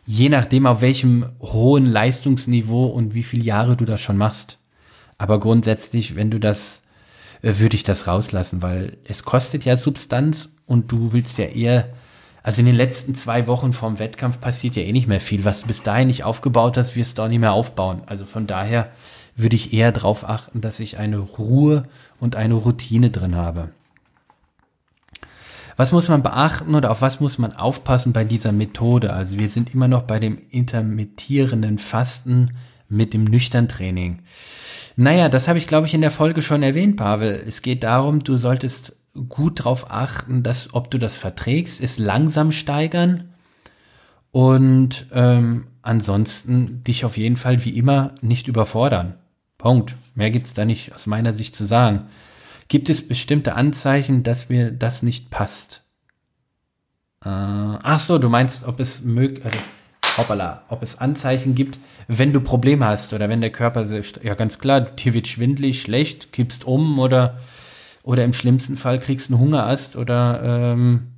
Je 0.07 0.29
nachdem, 0.29 0.67
auf 0.67 0.81
welchem 0.81 1.27
hohen 1.41 1.87
Leistungsniveau 1.87 2.87
und 2.87 3.15
wie 3.15 3.23
viele 3.23 3.45
Jahre 3.45 3.77
du 3.77 3.85
das 3.85 4.01
schon 4.01 4.17
machst. 4.17 4.59
Aber 5.19 5.41
grundsätzlich, 5.41 6.17
wenn 6.17 6.31
du 6.31 6.39
das, 6.39 6.83
äh, 7.43 7.55
würde 7.59 7.75
ich 7.75 7.85
das 7.85 8.07
rauslassen, 8.07 8.63
weil 8.63 8.97
es 9.05 9.25
kostet 9.25 9.65
ja 9.65 9.77
Substanz 9.77 10.51
und 10.67 10.93
du 10.93 11.13
willst 11.13 11.39
ja 11.39 11.47
eher, 11.47 11.89
also 12.43 12.61
in 12.61 12.67
den 12.67 12.77
letzten 12.77 13.15
zwei 13.15 13.47
Wochen 13.47 13.73
vorm 13.73 13.99
Wettkampf 13.99 14.41
passiert 14.41 14.77
ja 14.77 14.83
eh 14.83 14.93
nicht 14.93 15.09
mehr 15.09 15.21
viel. 15.21 15.45
Was 15.45 15.63
du 15.63 15.67
bis 15.67 15.83
dahin 15.83 16.09
nicht 16.09 16.25
aufgebaut 16.25 16.77
hast, 16.77 16.97
wirst 16.97 17.19
du 17.19 17.23
auch 17.23 17.29
nicht 17.29 17.41
mehr 17.41 17.53
aufbauen. 17.53 18.03
Also 18.07 18.25
von 18.25 18.47
daher 18.47 18.91
würde 19.37 19.57
ich 19.57 19.73
eher 19.73 19.91
darauf 19.91 20.29
achten, 20.29 20.61
dass 20.61 20.81
ich 20.81 20.99
eine 20.99 21.19
Ruhe 21.19 21.89
und 22.21 22.37
eine 22.37 22.55
Routine 22.55 23.11
drin 23.11 23.35
habe. 23.35 23.71
Was 25.77 25.93
muss 25.93 26.09
man 26.09 26.23
beachten 26.23 26.75
oder 26.75 26.91
auf 26.91 27.03
was 27.03 27.21
muss 27.21 27.39
man 27.39 27.53
aufpassen 27.53 28.13
bei 28.13 28.25
dieser 28.25 28.53
Methode? 28.53 29.13
Also 29.13 29.39
wir 29.39 29.49
sind 29.49 29.75
immer 29.75 29.89
noch 29.89 30.03
bei 30.03 30.19
dem 30.21 30.39
intermittierenden 30.51 31.79
Fasten 31.79 32.51
mit 32.89 33.15
dem 33.15 33.25
Nüchtern-Training. 33.25 34.21
Naja, 34.97 35.29
das 35.29 35.49
habe 35.49 35.59
ich, 35.59 35.67
glaube 35.67 35.87
ich, 35.87 35.95
in 35.95 36.01
der 36.01 36.13
Folge 36.13 36.43
schon 36.43 36.63
erwähnt, 36.63 36.97
Pavel. 36.97 37.43
Es 37.47 37.63
geht 37.63 37.83
darum, 37.83 38.23
du 38.23 38.37
solltest 38.37 38.97
gut 39.29 39.61
darauf 39.61 39.91
achten, 39.91 40.43
dass, 40.43 40.75
ob 40.75 40.91
du 40.91 40.99
das 40.99 41.17
verträgst, 41.17 41.83
es 41.83 41.99
langsam 41.99 42.53
steigern 42.53 43.31
und 44.31 45.07
ähm, 45.13 45.67
ansonsten 45.83 46.83
dich 46.85 47.05
auf 47.05 47.17
jeden 47.17 47.37
Fall 47.37 47.65
wie 47.65 47.77
immer 47.77 48.15
nicht 48.21 48.49
überfordern. 48.49 49.15
Punkt. 49.59 49.97
Mehr 50.15 50.31
gibt's 50.31 50.55
da 50.55 50.65
nicht 50.65 50.95
aus 50.95 51.07
meiner 51.07 51.33
Sicht 51.33 51.57
zu 51.57 51.65
sagen. 51.65 52.07
Gibt 52.75 52.91
es 52.91 53.07
bestimmte 53.07 53.55
Anzeichen, 53.55 54.25
dass 54.25 54.49
mir 54.49 54.73
das 54.73 55.05
nicht 55.05 55.31
passt? 55.31 55.85
Äh, 57.25 57.29
ach 57.29 58.01
so, 58.01 58.19
du 58.19 58.29
meinst, 58.29 58.67
ob 58.67 58.81
es 58.81 59.05
möglich, 59.05 59.45
äh, 59.45 59.51
hoppala, 60.19 60.65
ob 60.69 60.83
es 60.83 60.99
Anzeichen 60.99 61.55
gibt, 61.55 61.79
wenn 62.09 62.33
du 62.33 62.41
Probleme 62.41 62.85
hast 62.85 63.13
oder 63.13 63.29
wenn 63.29 63.41
der 63.41 63.51
Körper, 63.51 63.87
ja 64.25 64.35
ganz 64.35 64.59
klar, 64.59 64.81
dir 64.81 65.15
wird 65.15 65.29
schwindlig, 65.29 65.83
schlecht, 65.83 66.33
kippst 66.33 66.65
um 66.65 66.99
oder, 66.99 67.39
oder 68.03 68.25
im 68.25 68.33
schlimmsten 68.33 68.77
Fall 68.77 68.99
kriegst 68.99 69.31
einen 69.31 69.39
Hungerast 69.39 69.95
oder 69.95 70.43
ähm, 70.43 71.13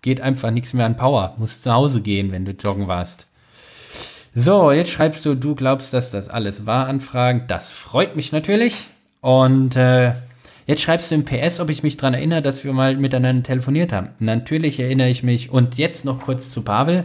geht 0.00 0.22
einfach 0.22 0.52
nichts 0.52 0.72
mehr 0.72 0.86
an 0.86 0.96
Power, 0.96 1.34
musst 1.36 1.64
zu 1.64 1.70
Hause 1.70 2.00
gehen, 2.00 2.32
wenn 2.32 2.46
du 2.46 2.52
joggen 2.52 2.88
warst. 2.88 3.26
So, 4.34 4.72
jetzt 4.72 4.90
schreibst 4.90 5.26
du, 5.26 5.34
du 5.34 5.54
glaubst, 5.54 5.92
dass 5.92 6.10
das 6.10 6.30
alles 6.30 6.64
war, 6.64 6.86
Anfragen. 6.86 7.44
Das 7.46 7.72
freut 7.72 8.16
mich 8.16 8.32
natürlich. 8.32 8.86
Und 9.20 9.76
äh, 9.76 10.14
Jetzt 10.66 10.82
schreibst 10.82 11.10
du 11.10 11.16
im 11.16 11.24
PS, 11.24 11.60
ob 11.60 11.68
ich 11.68 11.82
mich 11.82 11.96
dran 11.96 12.14
erinnere, 12.14 12.40
dass 12.40 12.64
wir 12.64 12.72
mal 12.72 12.96
miteinander 12.96 13.42
telefoniert 13.42 13.92
haben. 13.92 14.10
Natürlich 14.18 14.80
erinnere 14.80 15.10
ich 15.10 15.22
mich. 15.22 15.50
Und 15.50 15.76
jetzt 15.76 16.04
noch 16.04 16.20
kurz 16.20 16.50
zu 16.50 16.62
Pavel. 16.62 17.04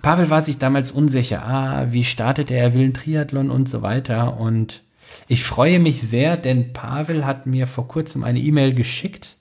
Pavel 0.00 0.30
war 0.30 0.42
sich 0.42 0.58
damals 0.58 0.92
unsicher. 0.92 1.44
Ah, 1.44 1.86
wie 1.90 2.04
startet 2.04 2.50
er? 2.50 2.62
Er 2.62 2.74
will 2.74 2.84
einen 2.84 2.94
Triathlon 2.94 3.50
und 3.50 3.68
so 3.68 3.82
weiter. 3.82 4.40
Und 4.40 4.82
ich 5.28 5.44
freue 5.44 5.78
mich 5.78 6.02
sehr, 6.02 6.36
denn 6.38 6.72
Pavel 6.72 7.26
hat 7.26 7.46
mir 7.46 7.66
vor 7.66 7.86
kurzem 7.86 8.24
eine 8.24 8.40
E-Mail 8.40 8.74
geschickt 8.74 9.36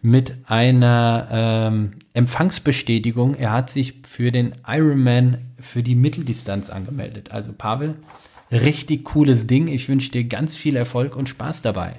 mit 0.00 0.34
einer 0.46 1.28
ähm, 1.30 1.92
Empfangsbestätigung. 2.14 3.34
Er 3.34 3.52
hat 3.52 3.70
sich 3.70 3.94
für 4.06 4.30
den 4.30 4.54
Ironman 4.66 5.38
für 5.60 5.82
die 5.82 5.94
Mitteldistanz 5.94 6.70
angemeldet. 6.70 7.32
Also 7.32 7.52
Pavel, 7.52 7.96
richtig 8.50 9.04
cooles 9.04 9.46
Ding. 9.46 9.68
Ich 9.68 9.88
wünsche 9.88 10.10
dir 10.10 10.24
ganz 10.24 10.56
viel 10.56 10.76
Erfolg 10.76 11.16
und 11.16 11.28
Spaß 11.28 11.62
dabei. 11.62 11.96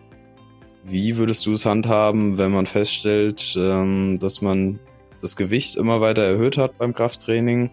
wie 0.89 1.17
würdest 1.17 1.45
du 1.47 1.53
es 1.53 1.67
handhaben, 1.67 2.39
wenn 2.39 2.53
man 2.53 2.67
feststellt, 2.67 3.57
ähm, 3.59 4.19
dass 4.21 4.41
man 4.41 4.79
das 5.21 5.37
Gewicht 5.37 5.77
immer 5.77 6.01
weiter 6.01 6.23
erhöht 6.23 6.59
hat 6.59 6.79
beim 6.79 6.95
Krafttraining, 6.95 7.71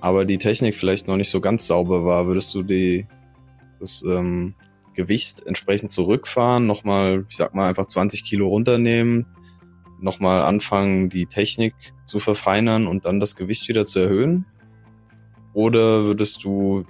aber 0.00 0.24
die 0.24 0.38
Technik 0.38 0.74
vielleicht 0.74 1.06
noch 1.06 1.16
nicht 1.16 1.30
so 1.30 1.40
ganz 1.40 1.66
sauber 1.66 2.04
war? 2.04 2.26
Würdest 2.26 2.54
du 2.54 2.62
die, 2.62 3.06
das 3.78 4.02
ähm, 4.02 4.54
Gewicht 4.94 5.46
entsprechend 5.46 5.92
zurückfahren, 5.92 6.66
nochmal, 6.66 7.24
ich 7.28 7.36
sag 7.36 7.54
mal, 7.54 7.68
einfach 7.68 7.86
20 7.86 8.24
Kilo 8.24 8.48
runternehmen, 8.48 9.26
nochmal 10.00 10.42
anfangen, 10.42 11.08
die 11.08 11.26
Technik 11.26 11.74
zu 12.04 12.18
verfeinern 12.18 12.86
und 12.86 13.04
dann 13.04 13.20
das 13.20 13.36
Gewicht 13.36 13.68
wieder 13.68 13.86
zu 13.86 14.00
erhöhen? 14.00 14.44
Oder 15.52 16.04
würdest 16.04 16.42
du 16.42 16.84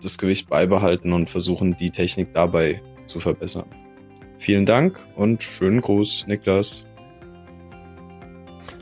das 0.00 0.16
Gewicht 0.16 0.48
beibehalten 0.48 1.12
und 1.12 1.28
versuchen, 1.28 1.76
die 1.76 1.90
Technik 1.90 2.32
dabei 2.32 2.82
zu 3.04 3.20
verbessern? 3.20 3.85
Vielen 4.38 4.66
Dank 4.66 5.04
und 5.16 5.42
schönen 5.42 5.80
Gruß, 5.80 6.26
Niklas. 6.26 6.86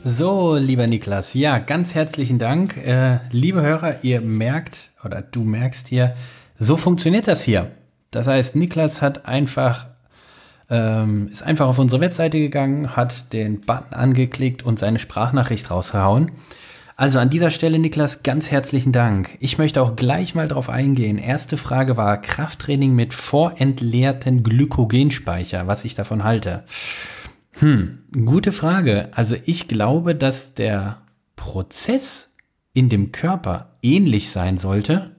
So, 0.03 0.55
lieber 0.55 0.85
Niklas, 0.85 1.33
ja, 1.33 1.57
ganz 1.57 1.95
herzlichen 1.95 2.37
Dank. 2.37 2.77
Äh, 2.77 3.19
liebe 3.31 3.61
Hörer, 3.61 4.03
ihr 4.03 4.21
merkt 4.21 4.91
oder 5.03 5.21
du 5.21 5.43
merkst 5.43 5.87
hier, 5.87 6.15
so 6.59 6.77
funktioniert 6.77 7.27
das 7.27 7.43
hier. 7.43 7.71
Das 8.11 8.27
heißt, 8.27 8.55
Niklas 8.55 9.01
hat 9.01 9.25
einfach 9.25 9.87
ähm, 10.69 11.29
ist 11.31 11.43
einfach 11.43 11.67
auf 11.67 11.79
unsere 11.79 12.01
Webseite 12.01 12.39
gegangen, 12.39 12.95
hat 12.95 13.33
den 13.33 13.61
Button 13.61 13.93
angeklickt 13.93 14.63
und 14.63 14.79
seine 14.79 14.99
Sprachnachricht 14.99 15.69
rausgehauen. 15.69 16.31
Also 16.97 17.19
an 17.19 17.29
dieser 17.29 17.51
Stelle, 17.51 17.77
Niklas, 17.77 18.23
ganz 18.23 18.51
herzlichen 18.51 18.93
Dank. 18.93 19.37
Ich 19.41 19.57
möchte 19.57 19.81
auch 19.81 19.97
gleich 19.97 20.33
mal 20.33 20.47
darauf 20.47 20.69
eingehen. 20.69 21.17
Erste 21.17 21.57
Frage 21.57 21.97
war 21.97 22.21
Krafttraining 22.21 22.95
mit 22.95 23.13
vorentleerten 23.13 24.43
Glykogenspeicher, 24.43 25.67
was 25.67 25.83
ich 25.83 25.95
davon 25.95 26.23
halte. 26.23 26.63
Hm, 27.59 27.97
gute 28.25 28.53
Frage. 28.53 29.09
Also 29.11 29.35
ich 29.43 29.67
glaube, 29.67 30.15
dass 30.15 30.53
der 30.53 31.01
Prozess 31.35 32.33
in 32.73 32.87
dem 32.87 33.11
Körper 33.11 33.73
ähnlich 33.81 34.29
sein 34.29 34.57
sollte. 34.57 35.17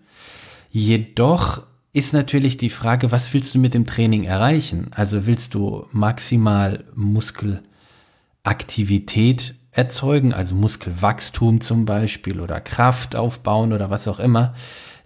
Jedoch 0.71 1.66
ist 1.92 2.14
natürlich 2.14 2.56
die 2.56 2.71
Frage, 2.71 3.12
was 3.12 3.35
willst 3.35 3.54
du 3.54 3.59
mit 3.59 3.75
dem 3.75 3.85
Training 3.85 4.25
erreichen? 4.25 4.92
Also 4.95 5.26
willst 5.26 5.52
du 5.52 5.85
maximal 5.92 6.85
Muskelaktivität 6.95 9.56
erzeugen, 9.76 10.33
also 10.33 10.54
Muskelwachstum 10.54 11.61
zum 11.61 11.85
Beispiel 11.85 12.40
oder 12.40 12.61
Kraft 12.61 13.14
aufbauen 13.14 13.73
oder 13.73 13.90
was 13.90 14.09
auch 14.09 14.18
immer, 14.18 14.54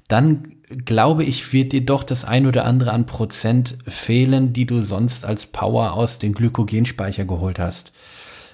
dann 0.09 0.57
glaube 0.85 1.25
ich, 1.25 1.53
wird 1.53 1.73
dir 1.73 1.85
doch 1.85 2.05
das 2.05 2.25
ein 2.25 2.47
oder 2.47 2.65
andere 2.65 2.93
an 2.93 3.07
Prozent 3.07 3.77
fehlen, 3.87 4.53
die 4.53 4.67
du 4.67 4.83
sonst 4.83 5.25
als 5.25 5.47
Power 5.47 5.95
aus 5.95 6.21
dem 6.21 6.33
Glykogenspeicher 6.33 7.25
geholt 7.25 7.59
hast. 7.59 7.93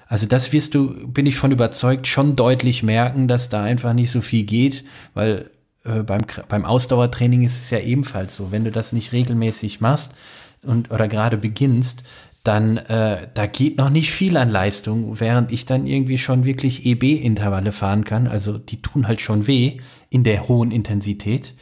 Also 0.07 0.25
das 0.25 0.53
wirst 0.53 0.73
du, 0.73 1.07
bin 1.07 1.25
ich 1.25 1.35
von 1.35 1.51
überzeugt, 1.51 2.07
schon 2.07 2.35
deutlich 2.35 2.81
merken, 2.81 3.27
dass 3.27 3.49
da 3.49 3.63
einfach 3.63 3.93
nicht 3.93 4.09
so 4.09 4.21
viel 4.21 4.43
geht, 4.43 4.85
weil 5.13 5.51
äh, 5.83 6.01
beim, 6.01 6.21
beim 6.47 6.65
Ausdauertraining 6.65 7.43
ist 7.43 7.59
es 7.59 7.69
ja 7.69 7.79
ebenfalls 7.79 8.35
so. 8.35 8.51
Wenn 8.51 8.63
du 8.63 8.71
das 8.71 8.93
nicht 8.93 9.11
regelmäßig 9.11 9.81
machst 9.81 10.15
und 10.63 10.91
oder 10.91 11.07
gerade 11.07 11.37
beginnst, 11.37 12.03
dann 12.47 12.77
äh, 12.77 13.27
da 13.33 13.45
geht 13.45 13.77
noch 13.77 13.89
nicht 13.89 14.11
viel 14.11 14.37
an 14.37 14.49
Leistung, 14.49 15.19
während 15.19 15.51
ich 15.51 15.65
dann 15.65 15.85
irgendwie 15.85 16.17
schon 16.17 16.45
wirklich 16.45 16.85
EB-Intervalle 16.85 17.71
fahren 17.71 18.05
kann. 18.05 18.27
Also 18.27 18.57
die 18.57 18.81
tun 18.81 19.07
halt 19.07 19.19
schon 19.19 19.47
weh 19.47 19.77
in 20.09 20.23
der 20.23 20.47
hohen 20.47 20.71
Intensität. 20.71 21.53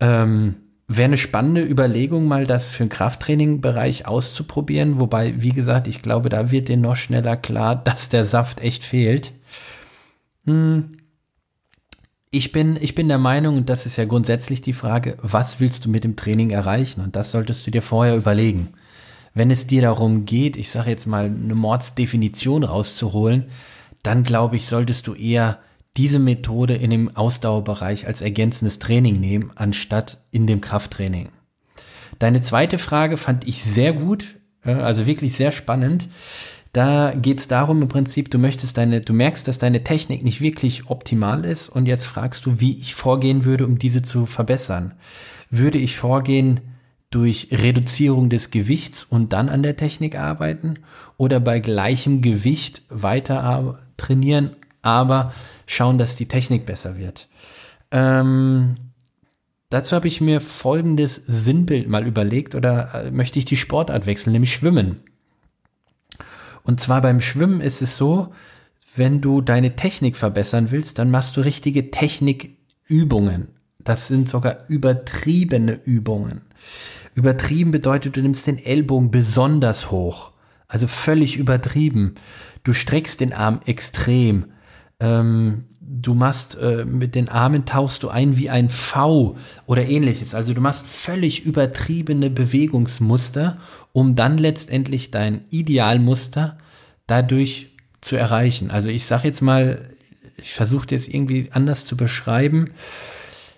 Ähm, 0.00 0.56
Wäre 0.86 1.06
eine 1.06 1.16
spannende 1.16 1.62
Überlegung, 1.62 2.28
mal 2.28 2.46
das 2.46 2.68
für 2.68 2.84
den 2.84 2.90
Krafttraining-Bereich 2.90 4.06
auszuprobieren. 4.06 5.00
Wobei, 5.00 5.40
wie 5.40 5.52
gesagt, 5.52 5.88
ich 5.88 6.02
glaube, 6.02 6.28
da 6.28 6.50
wird 6.50 6.68
dir 6.68 6.76
noch 6.76 6.96
schneller 6.96 7.36
klar, 7.36 7.74
dass 7.84 8.10
der 8.10 8.24
Saft 8.24 8.60
echt 8.60 8.84
fehlt. 8.84 9.32
Hm. 10.44 10.98
Ich 12.30 12.52
bin, 12.52 12.76
ich 12.80 12.94
bin 12.94 13.08
der 13.08 13.18
Meinung, 13.18 13.56
und 13.56 13.70
das 13.70 13.86
ist 13.86 13.96
ja 13.96 14.04
grundsätzlich 14.04 14.60
die 14.60 14.72
Frage, 14.72 15.16
was 15.22 15.60
willst 15.60 15.86
du 15.86 15.90
mit 15.90 16.04
dem 16.04 16.16
Training 16.16 16.50
erreichen? 16.50 17.00
Und 17.00 17.16
das 17.16 17.30
solltest 17.30 17.66
du 17.66 17.70
dir 17.70 17.82
vorher 17.82 18.16
überlegen. 18.16 18.74
Wenn 19.34 19.50
es 19.50 19.66
dir 19.66 19.82
darum 19.82 20.24
geht, 20.24 20.56
ich 20.56 20.70
sage 20.70 20.90
jetzt 20.90 21.06
mal, 21.06 21.24
eine 21.24 21.54
Mordsdefinition 21.54 22.62
rauszuholen, 22.62 23.46
dann 24.04 24.22
glaube 24.22 24.56
ich, 24.56 24.66
solltest 24.66 25.08
du 25.08 25.14
eher 25.14 25.58
diese 25.96 26.18
Methode 26.18 26.74
in 26.74 26.90
dem 26.90 27.16
Ausdauerbereich 27.16 28.06
als 28.06 28.20
ergänzendes 28.20 28.78
Training 28.78 29.20
nehmen, 29.20 29.52
anstatt 29.56 30.18
in 30.30 30.46
dem 30.46 30.60
Krafttraining. 30.60 31.30
Deine 32.18 32.42
zweite 32.42 32.78
Frage 32.78 33.16
fand 33.16 33.46
ich 33.46 33.64
sehr 33.64 33.92
gut, 33.92 34.36
äh, 34.64 34.72
also 34.72 35.06
wirklich 35.06 35.34
sehr 35.34 35.52
spannend. 35.52 36.08
Da 36.72 37.12
geht 37.14 37.38
es 37.38 37.46
darum 37.46 37.82
im 37.82 37.88
Prinzip, 37.88 38.30
du 38.32 38.38
möchtest 38.38 38.76
deine, 38.76 39.00
du 39.00 39.12
merkst, 39.12 39.46
dass 39.46 39.58
deine 39.58 39.84
Technik 39.84 40.24
nicht 40.24 40.40
wirklich 40.40 40.90
optimal 40.90 41.44
ist 41.44 41.68
und 41.68 41.86
jetzt 41.86 42.06
fragst 42.06 42.46
du, 42.46 42.60
wie 42.60 42.76
ich 42.78 42.94
vorgehen 42.96 43.44
würde, 43.44 43.64
um 43.64 43.78
diese 43.78 44.02
zu 44.02 44.26
verbessern. 44.26 44.94
Würde 45.50 45.78
ich 45.78 45.96
vorgehen 45.96 46.60
durch 47.14 47.48
Reduzierung 47.52 48.28
des 48.28 48.50
Gewichts 48.50 49.04
und 49.04 49.32
dann 49.32 49.48
an 49.48 49.62
der 49.62 49.76
Technik 49.76 50.18
arbeiten 50.18 50.80
oder 51.16 51.38
bei 51.38 51.60
gleichem 51.60 52.22
Gewicht 52.22 52.82
weiter 52.88 53.78
trainieren, 53.96 54.56
aber 54.82 55.32
schauen, 55.66 55.96
dass 55.96 56.16
die 56.16 56.26
Technik 56.26 56.66
besser 56.66 56.98
wird. 56.98 57.28
Ähm, 57.92 58.76
dazu 59.70 59.94
habe 59.94 60.08
ich 60.08 60.20
mir 60.20 60.40
folgendes 60.40 61.14
Sinnbild 61.14 61.88
mal 61.88 62.04
überlegt 62.04 62.56
oder 62.56 62.92
äh, 62.94 63.10
möchte 63.12 63.38
ich 63.38 63.44
die 63.44 63.56
Sportart 63.56 64.06
wechseln, 64.06 64.32
nämlich 64.32 64.52
Schwimmen. 64.52 65.00
Und 66.64 66.80
zwar 66.80 67.00
beim 67.00 67.20
Schwimmen 67.20 67.60
ist 67.60 67.80
es 67.80 67.96
so, 67.96 68.32
wenn 68.96 69.20
du 69.20 69.40
deine 69.40 69.76
Technik 69.76 70.16
verbessern 70.16 70.72
willst, 70.72 70.98
dann 70.98 71.12
machst 71.12 71.36
du 71.36 71.42
richtige 71.42 71.92
Technikübungen. 71.92 73.48
Das 73.78 74.08
sind 74.08 74.28
sogar 74.28 74.64
übertriebene 74.68 75.78
Übungen. 75.84 76.40
Übertrieben 77.14 77.70
bedeutet, 77.70 78.16
du 78.16 78.22
nimmst 78.22 78.46
den 78.46 78.58
Ellbogen 78.58 79.10
besonders 79.10 79.90
hoch. 79.90 80.32
Also 80.68 80.86
völlig 80.86 81.36
übertrieben. 81.36 82.14
Du 82.64 82.72
streckst 82.72 83.20
den 83.20 83.32
Arm 83.32 83.60
extrem. 83.66 84.46
Ähm, 84.98 85.64
du 85.80 86.14
machst 86.14 86.56
äh, 86.60 86.84
mit 86.84 87.14
den 87.14 87.28
Armen 87.28 87.64
tauchst 87.64 88.02
du 88.02 88.08
ein 88.08 88.36
wie 88.36 88.50
ein 88.50 88.68
V 88.68 89.36
oder 89.66 89.86
ähnliches. 89.86 90.34
Also 90.34 90.54
du 90.54 90.60
machst 90.60 90.86
völlig 90.86 91.44
übertriebene 91.44 92.30
Bewegungsmuster, 92.30 93.58
um 93.92 94.16
dann 94.16 94.38
letztendlich 94.38 95.10
dein 95.10 95.44
Idealmuster 95.50 96.58
dadurch 97.06 97.76
zu 98.00 98.16
erreichen. 98.16 98.70
Also 98.70 98.88
ich 98.88 99.06
sage 99.06 99.28
jetzt 99.28 99.42
mal, 99.42 99.90
ich 100.36 100.52
versuche 100.52 100.86
das 100.86 101.08
irgendwie 101.08 101.48
anders 101.52 101.84
zu 101.84 101.96
beschreiben. 101.96 102.70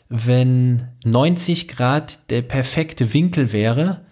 Wenn 0.09 0.89
90 1.05 1.69
Grad 1.69 2.31
der 2.31 2.43
perfekte 2.43 3.13
Winkel 3.13 3.53
wäre, 3.53 4.03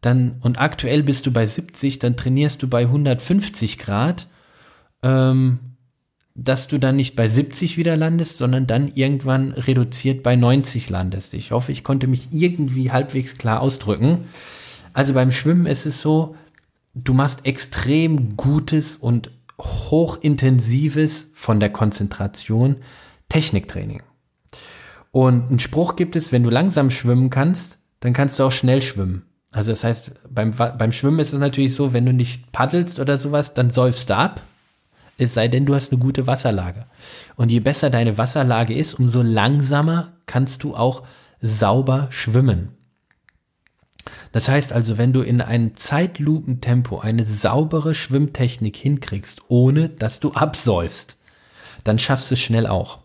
dann 0.00 0.36
und 0.40 0.60
aktuell 0.60 1.02
bist 1.02 1.26
du 1.26 1.32
bei 1.32 1.46
70, 1.46 1.98
dann 1.98 2.16
trainierst 2.16 2.62
du 2.62 2.68
bei 2.68 2.82
150 2.82 3.78
Grad. 3.78 4.28
Ähm, 5.02 5.58
dass 6.34 6.68
du 6.68 6.78
dann 6.78 6.96
nicht 6.96 7.16
bei 7.16 7.28
70 7.28 7.76
wieder 7.76 7.96
landest, 7.96 8.38
sondern 8.38 8.66
dann 8.66 8.88
irgendwann 8.88 9.52
reduziert 9.52 10.22
bei 10.22 10.36
90 10.36 10.88
landest. 10.88 11.34
Ich 11.34 11.50
hoffe, 11.50 11.72
ich 11.72 11.84
konnte 11.84 12.06
mich 12.06 12.28
irgendwie 12.32 12.90
halbwegs 12.90 13.36
klar 13.36 13.60
ausdrücken. 13.60 14.18
Also 14.92 15.12
beim 15.12 15.32
Schwimmen 15.32 15.66
ist 15.66 15.86
es 15.86 16.00
so, 16.00 16.36
du 16.94 17.14
machst 17.14 17.46
extrem 17.46 18.36
gutes 18.36 18.96
und 18.96 19.30
hochintensives 19.60 21.32
von 21.34 21.60
der 21.60 21.70
Konzentration 21.70 22.76
Techniktraining. 23.28 24.02
Und 25.12 25.50
ein 25.50 25.58
Spruch 25.58 25.96
gibt 25.96 26.16
es, 26.16 26.32
wenn 26.32 26.42
du 26.42 26.50
langsam 26.50 26.90
schwimmen 26.90 27.30
kannst, 27.30 27.78
dann 28.00 28.12
kannst 28.12 28.38
du 28.38 28.44
auch 28.44 28.52
schnell 28.52 28.80
schwimmen. 28.82 29.22
Also 29.52 29.72
das 29.72 29.82
heißt, 29.82 30.12
beim, 30.28 30.52
beim 30.52 30.92
Schwimmen 30.92 31.18
ist 31.18 31.32
es 31.32 31.40
natürlich 31.40 31.74
so, 31.74 31.92
wenn 31.92 32.06
du 32.06 32.12
nicht 32.12 32.52
paddelst 32.52 33.00
oder 33.00 33.18
sowas, 33.18 33.52
dann 33.52 33.70
säufst 33.70 34.10
du 34.10 34.16
ab 34.16 34.42
es 35.20 35.34
sei 35.34 35.48
denn, 35.48 35.66
du 35.66 35.74
hast 35.74 35.92
eine 35.92 36.00
gute 36.00 36.26
Wasserlage. 36.26 36.86
Und 37.36 37.52
je 37.52 37.60
besser 37.60 37.90
deine 37.90 38.16
Wasserlage 38.16 38.74
ist, 38.74 38.94
umso 38.94 39.20
langsamer 39.20 40.14
kannst 40.24 40.62
du 40.62 40.74
auch 40.74 41.02
sauber 41.42 42.08
schwimmen. 42.10 42.70
Das 44.32 44.48
heißt 44.48 44.72
also, 44.72 44.96
wenn 44.96 45.12
du 45.12 45.20
in 45.20 45.42
einem 45.42 45.76
Zeitlupentempo 45.76 47.00
eine 47.00 47.24
saubere 47.24 47.94
Schwimmtechnik 47.94 48.76
hinkriegst, 48.76 49.42
ohne 49.48 49.90
dass 49.90 50.20
du 50.20 50.32
absäufst, 50.32 51.18
dann 51.84 51.98
schaffst 51.98 52.30
du 52.30 52.34
es 52.34 52.40
schnell 52.40 52.66
auch. 52.66 52.99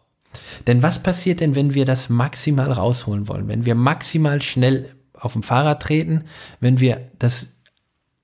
Denn 0.67 0.83
was 0.83 1.01
passiert 1.01 1.39
denn, 1.39 1.55
wenn 1.55 1.73
wir 1.73 1.85
das 1.85 2.09
maximal 2.09 2.71
rausholen 2.71 3.27
wollen? 3.27 3.47
Wenn 3.47 3.65
wir 3.65 3.75
maximal 3.75 4.41
schnell 4.41 4.89
auf 5.13 5.33
dem 5.33 5.43
Fahrrad 5.43 5.81
treten, 5.81 6.23
wenn 6.59 6.79
wir 6.79 7.01
das 7.19 7.47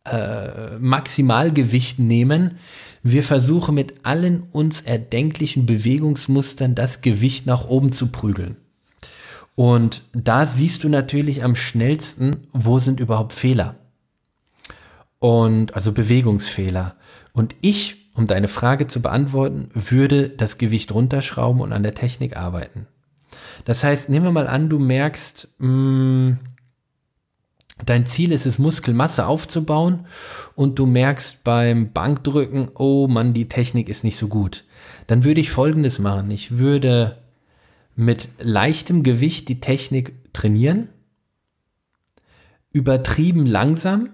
äh, 0.05 0.77
Maximalgewicht 0.79 1.99
nehmen, 1.99 2.57
wir 3.03 3.23
versuchen 3.23 3.75
mit 3.75 4.05
allen 4.05 4.43
uns 4.51 4.81
erdenklichen 4.81 5.65
Bewegungsmustern 5.65 6.75
das 6.75 7.01
Gewicht 7.01 7.47
nach 7.47 7.65
oben 7.65 7.91
zu 7.91 8.07
prügeln. 8.07 8.57
Und 9.55 10.03
da 10.13 10.45
siehst 10.45 10.83
du 10.83 10.89
natürlich 10.89 11.43
am 11.43 11.55
schnellsten, 11.55 12.47
wo 12.51 12.79
sind 12.79 12.99
überhaupt 12.99 13.33
Fehler. 13.33 13.75
Und 15.19 15.75
also 15.75 15.91
Bewegungsfehler. 15.91 16.95
Und 17.33 17.55
ich, 17.61 18.00
um 18.13 18.27
deine 18.27 18.47
Frage 18.47 18.87
zu 18.87 19.01
beantworten, 19.01 19.69
würde 19.73 20.29
das 20.29 20.57
Gewicht 20.57 20.93
runterschrauben 20.93 21.61
und 21.61 21.73
an 21.73 21.83
der 21.83 21.93
Technik 21.93 22.37
arbeiten. 22.37 22.87
Das 23.65 23.83
heißt, 23.83 24.09
nehmen 24.09 24.25
wir 24.25 24.31
mal 24.31 24.47
an, 24.47 24.69
du 24.69 24.79
merkst, 24.79 25.55
mh, 25.59 25.67
hm, 25.67 26.39
Dein 27.85 28.05
Ziel 28.05 28.31
ist 28.31 28.45
es, 28.45 28.59
Muskelmasse 28.59 29.25
aufzubauen 29.25 30.05
und 30.55 30.77
du 30.77 30.85
merkst 30.85 31.43
beim 31.43 31.91
Bankdrücken, 31.91 32.69
oh 32.75 33.07
Mann, 33.07 33.33
die 33.33 33.49
Technik 33.49 33.89
ist 33.89 34.03
nicht 34.03 34.17
so 34.17 34.27
gut. 34.27 34.65
Dann 35.07 35.23
würde 35.23 35.41
ich 35.41 35.49
Folgendes 35.49 35.99
machen. 35.99 36.29
Ich 36.31 36.57
würde 36.59 37.17
mit 37.95 38.29
leichtem 38.39 39.03
Gewicht 39.03 39.49
die 39.49 39.59
Technik 39.59 40.31
trainieren, 40.33 40.89
übertrieben 42.71 43.45
langsam 43.45 44.09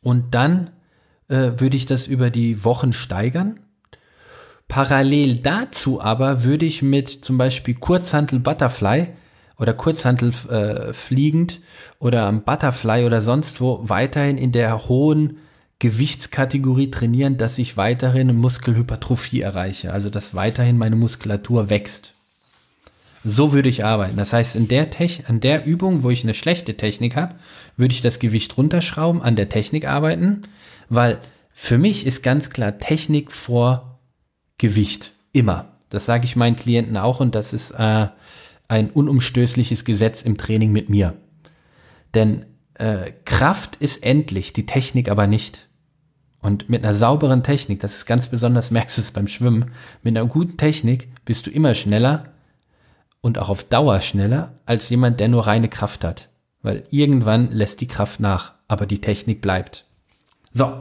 und 0.00 0.34
dann 0.34 0.70
äh, 1.28 1.52
würde 1.56 1.76
ich 1.76 1.86
das 1.86 2.06
über 2.06 2.30
die 2.30 2.64
Wochen 2.64 2.92
steigern. 2.92 3.60
Parallel 4.68 5.36
dazu 5.36 6.00
aber 6.00 6.42
würde 6.42 6.66
ich 6.66 6.82
mit 6.82 7.08
zum 7.08 7.38
Beispiel 7.38 7.74
Kurzhantel 7.74 8.40
Butterfly 8.40 9.08
oder 9.58 9.74
Kurzhantel 9.74 10.32
äh, 10.50 10.92
fliegend 10.92 11.60
oder 11.98 12.24
am 12.26 12.42
Butterfly 12.42 13.04
oder 13.04 13.20
sonst 13.20 13.60
wo 13.60 13.80
weiterhin 13.82 14.38
in 14.38 14.52
der 14.52 14.88
hohen 14.88 15.38
Gewichtskategorie 15.78 16.90
trainieren, 16.90 17.36
dass 17.36 17.58
ich 17.58 17.76
weiterhin 17.76 18.34
Muskelhypertrophie 18.34 19.42
erreiche, 19.42 19.92
also 19.92 20.08
dass 20.08 20.34
weiterhin 20.34 20.78
meine 20.78 20.96
Muskulatur 20.96 21.68
wächst. 21.68 22.14
So 23.22 23.52
würde 23.52 23.68
ich 23.68 23.84
arbeiten. 23.84 24.16
Das 24.16 24.32
heißt, 24.32 24.56
in 24.56 24.68
der 24.68 24.88
Tech 24.88 25.24
an 25.28 25.40
der 25.40 25.66
Übung, 25.66 26.02
wo 26.02 26.10
ich 26.10 26.22
eine 26.22 26.32
schlechte 26.32 26.76
Technik 26.76 27.16
habe, 27.16 27.34
würde 27.76 27.92
ich 27.92 28.00
das 28.00 28.20
Gewicht 28.20 28.56
runterschrauben, 28.56 29.20
an 29.20 29.36
der 29.36 29.48
Technik 29.48 29.86
arbeiten, 29.86 30.42
weil 30.88 31.18
für 31.52 31.78
mich 31.78 32.06
ist 32.06 32.22
ganz 32.22 32.50
klar 32.50 32.78
Technik 32.78 33.32
vor 33.32 33.98
Gewicht. 34.58 35.12
Immer. 35.32 35.72
Das 35.88 36.06
sage 36.06 36.24
ich 36.24 36.36
meinen 36.36 36.56
Klienten 36.56 36.96
auch 36.96 37.20
und 37.20 37.34
das 37.34 37.52
ist 37.52 37.72
äh, 37.72 38.08
ein 38.68 38.90
unumstößliches 38.90 39.84
Gesetz 39.84 40.22
im 40.22 40.36
Training 40.36 40.72
mit 40.72 40.88
mir. 40.88 41.14
Denn 42.14 42.46
äh, 42.74 43.12
Kraft 43.24 43.76
ist 43.76 44.02
endlich, 44.02 44.52
die 44.52 44.66
Technik 44.66 45.10
aber 45.10 45.26
nicht. 45.26 45.68
Und 46.42 46.68
mit 46.68 46.84
einer 46.84 46.94
sauberen 46.94 47.42
Technik, 47.42 47.80
das 47.80 47.96
ist 47.96 48.06
ganz 48.06 48.28
besonders, 48.28 48.70
merkst 48.70 48.98
du 48.98 49.02
es 49.02 49.10
beim 49.10 49.28
Schwimmen, 49.28 49.70
mit 50.02 50.16
einer 50.16 50.26
guten 50.26 50.56
Technik 50.56 51.08
bist 51.24 51.46
du 51.46 51.50
immer 51.50 51.74
schneller 51.74 52.32
und 53.20 53.38
auch 53.38 53.48
auf 53.48 53.64
Dauer 53.64 54.00
schneller 54.00 54.58
als 54.66 54.88
jemand, 54.88 55.20
der 55.20 55.28
nur 55.28 55.46
reine 55.46 55.68
Kraft 55.68 56.04
hat. 56.04 56.28
Weil 56.62 56.82
irgendwann 56.90 57.50
lässt 57.50 57.80
die 57.80 57.88
Kraft 57.88 58.20
nach, 58.20 58.54
aber 58.68 58.86
die 58.86 59.00
Technik 59.00 59.40
bleibt. 59.40 59.84
So, 60.56 60.72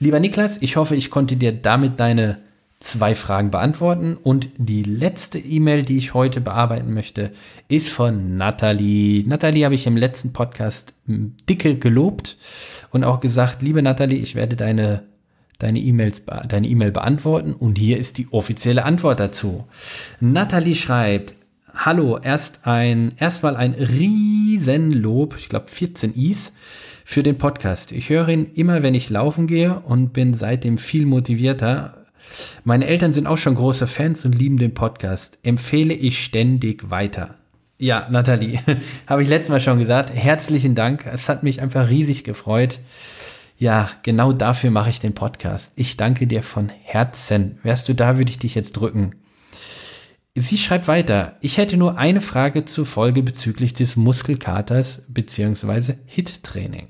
lieber 0.00 0.20
Niklas, 0.20 0.60
ich 0.60 0.76
hoffe, 0.76 0.94
ich 0.94 1.10
konnte 1.10 1.36
dir 1.36 1.52
damit 1.52 1.98
deine 1.98 2.40
zwei 2.78 3.14
Fragen 3.14 3.50
beantworten. 3.50 4.18
Und 4.22 4.50
die 4.58 4.82
letzte 4.82 5.38
E-Mail, 5.38 5.82
die 5.82 5.96
ich 5.96 6.12
heute 6.12 6.42
bearbeiten 6.42 6.92
möchte, 6.92 7.32
ist 7.68 7.88
von 7.88 8.36
Nathalie. 8.36 9.26
Nathalie 9.26 9.64
habe 9.64 9.74
ich 9.74 9.86
im 9.86 9.96
letzten 9.96 10.34
Podcast 10.34 10.92
hm, 11.06 11.34
dicke 11.48 11.78
gelobt 11.78 12.36
und 12.90 13.02
auch 13.02 13.20
gesagt, 13.20 13.62
liebe 13.62 13.80
Nathalie, 13.80 14.18
ich 14.18 14.34
werde 14.34 14.56
deine 14.56 15.04
deine 15.58 15.78
E-Mails, 15.80 16.22
deine 16.46 16.68
E-Mail 16.68 16.92
beantworten 16.92 17.54
und 17.54 17.78
hier 17.78 17.96
ist 17.96 18.18
die 18.18 18.28
offizielle 18.30 18.84
Antwort 18.84 19.20
dazu. 19.20 19.64
Nathalie 20.20 20.76
schreibt, 20.76 21.34
hallo, 21.74 22.18
erst 22.18 22.66
ein, 22.66 23.14
erstmal 23.16 23.56
ein 23.56 23.72
Riesenlob, 23.72 25.34
ich 25.38 25.48
glaube 25.48 25.68
14 25.68 26.12
Is 26.14 26.52
für 27.10 27.22
den 27.22 27.38
Podcast. 27.38 27.90
Ich 27.90 28.10
höre 28.10 28.28
ihn 28.28 28.44
immer, 28.52 28.82
wenn 28.82 28.94
ich 28.94 29.08
laufen 29.08 29.46
gehe 29.46 29.80
und 29.80 30.12
bin 30.12 30.34
seitdem 30.34 30.76
viel 30.76 31.06
motivierter, 31.06 32.04
meine 32.64 32.86
Eltern 32.86 33.14
sind 33.14 33.26
auch 33.26 33.38
schon 33.38 33.54
große 33.54 33.86
Fans 33.86 34.26
und 34.26 34.34
lieben 34.34 34.58
den 34.58 34.74
Podcast. 34.74 35.38
Empfehle 35.42 35.94
ich 35.94 36.22
ständig 36.22 36.90
weiter. 36.90 37.36
Ja, 37.78 38.06
Nathalie, 38.10 38.60
habe 39.06 39.22
ich 39.22 39.30
letztes 39.30 39.48
Mal 39.48 39.60
schon 39.60 39.78
gesagt. 39.78 40.10
Herzlichen 40.12 40.74
Dank. 40.74 41.06
Es 41.10 41.30
hat 41.30 41.42
mich 41.42 41.62
einfach 41.62 41.88
riesig 41.88 42.24
gefreut. 42.24 42.78
Ja, 43.56 43.90
genau 44.02 44.34
dafür 44.34 44.70
mache 44.70 44.90
ich 44.90 45.00
den 45.00 45.14
Podcast. 45.14 45.72
Ich 45.76 45.96
danke 45.96 46.26
dir 46.26 46.42
von 46.42 46.68
Herzen. 46.82 47.58
Wärst 47.62 47.88
du 47.88 47.94
da, 47.94 48.18
würde 48.18 48.30
ich 48.30 48.38
dich 48.38 48.54
jetzt 48.54 48.72
drücken. 48.72 49.14
Sie 50.34 50.58
schreibt 50.58 50.88
weiter. 50.88 51.38
Ich 51.40 51.56
hätte 51.56 51.78
nur 51.78 51.96
eine 51.96 52.20
Frage 52.20 52.66
zur 52.66 52.84
Folge 52.84 53.22
bezüglich 53.22 53.72
des 53.72 53.96
Muskelkaters 53.96 55.06
bzw. 55.08 55.94
HIT-Training. 56.04 56.88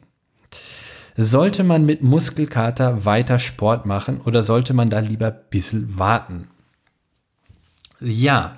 Sollte 1.20 1.64
man 1.64 1.84
mit 1.84 2.00
Muskelkater 2.00 3.04
weiter 3.04 3.40
Sport 3.40 3.86
machen 3.86 4.20
oder 4.20 4.44
sollte 4.44 4.72
man 4.72 4.88
da 4.88 5.00
lieber 5.00 5.26
ein 5.26 5.40
bisschen 5.50 5.98
warten? 5.98 6.46
Ja, 8.00 8.56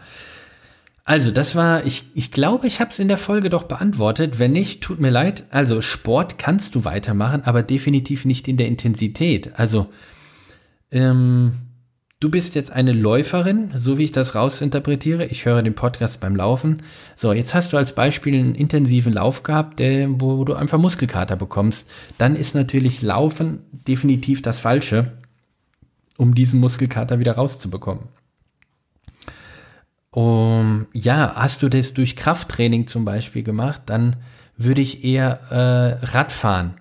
also 1.06 1.30
das 1.30 1.56
war, 1.56 1.86
ich, 1.86 2.04
ich 2.14 2.30
glaube, 2.32 2.66
ich 2.66 2.78
habe 2.80 2.90
es 2.90 2.98
in 2.98 3.08
der 3.08 3.16
Folge 3.16 3.48
doch 3.48 3.62
beantwortet. 3.62 4.38
Wenn 4.38 4.52
nicht, 4.52 4.82
tut 4.82 5.00
mir 5.00 5.08
leid. 5.08 5.44
Also 5.48 5.80
Sport 5.80 6.36
kannst 6.36 6.74
du 6.74 6.84
weitermachen, 6.84 7.44
aber 7.44 7.62
definitiv 7.62 8.26
nicht 8.26 8.46
in 8.46 8.58
der 8.58 8.68
Intensität. 8.68 9.58
Also 9.58 9.86
ähm, 10.90 11.54
Du 12.20 12.28
bist 12.28 12.54
jetzt 12.54 12.70
eine 12.70 12.92
Läuferin, 12.92 13.72
so 13.74 13.96
wie 13.96 14.04
ich 14.04 14.12
das 14.12 14.34
rausinterpretiere. 14.34 15.24
Ich 15.24 15.46
höre 15.46 15.62
den 15.62 15.74
Podcast 15.74 16.20
beim 16.20 16.36
Laufen. 16.36 16.82
So, 17.16 17.32
jetzt 17.32 17.54
hast 17.54 17.72
du 17.72 17.78
als 17.78 17.94
Beispiel 17.94 18.34
einen 18.34 18.54
intensiven 18.54 19.14
Lauf 19.14 19.42
gehabt, 19.42 19.78
der, 19.78 20.06
wo, 20.20 20.44
du 20.44 20.52
einfach 20.52 20.76
Muskelkater 20.76 21.36
bekommst. 21.36 21.90
Dann 22.18 22.36
ist 22.36 22.54
natürlich 22.54 23.00
Laufen 23.00 23.60
definitiv 23.72 24.42
das 24.42 24.58
Falsche, 24.58 25.12
um 26.18 26.34
diesen 26.34 26.60
Muskelkater 26.60 27.20
wieder 27.20 27.36
rauszubekommen. 27.36 28.04
Um, 30.10 30.88
ja, 30.92 31.32
hast 31.36 31.62
du 31.62 31.70
das 31.70 31.94
durch 31.94 32.16
Krafttraining 32.16 32.86
zum 32.86 33.06
Beispiel 33.06 33.44
gemacht, 33.44 33.80
dann 33.86 34.16
würde 34.58 34.82
ich 34.82 35.04
eher 35.04 35.40
äh, 35.50 36.04
Radfahren 36.04 36.74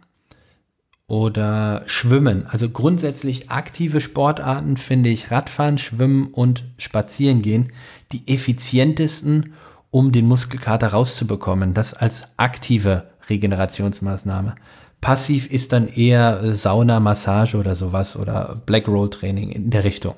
oder 1.09 1.81
Schwimmen. 1.87 2.45
Also 2.47 2.69
grundsätzlich 2.69 3.49
aktive 3.49 3.99
Sportarten 3.99 4.77
finde 4.77 5.09
ich 5.09 5.31
Radfahren, 5.31 5.77
Schwimmen 5.77 6.27
und 6.27 6.63
Spazierengehen 6.77 7.73
die 8.11 8.27
effizientesten, 8.27 9.53
um 9.91 10.11
den 10.11 10.27
Muskelkater 10.27 10.89
rauszubekommen. 10.89 11.73
Das 11.73 11.95
als 11.95 12.27
aktive 12.37 13.09
Regenerationsmaßnahme. 13.27 14.55
Passiv 15.01 15.49
ist 15.49 15.73
dann 15.73 15.87
eher 15.87 16.53
Sauna, 16.53 16.99
Massage 16.99 17.57
oder 17.57 17.75
sowas 17.75 18.15
oder 18.15 18.61
Black 18.65 18.87
Roll 18.87 19.09
Training 19.09 19.49
in 19.49 19.71
der 19.71 19.83
Richtung. 19.83 20.15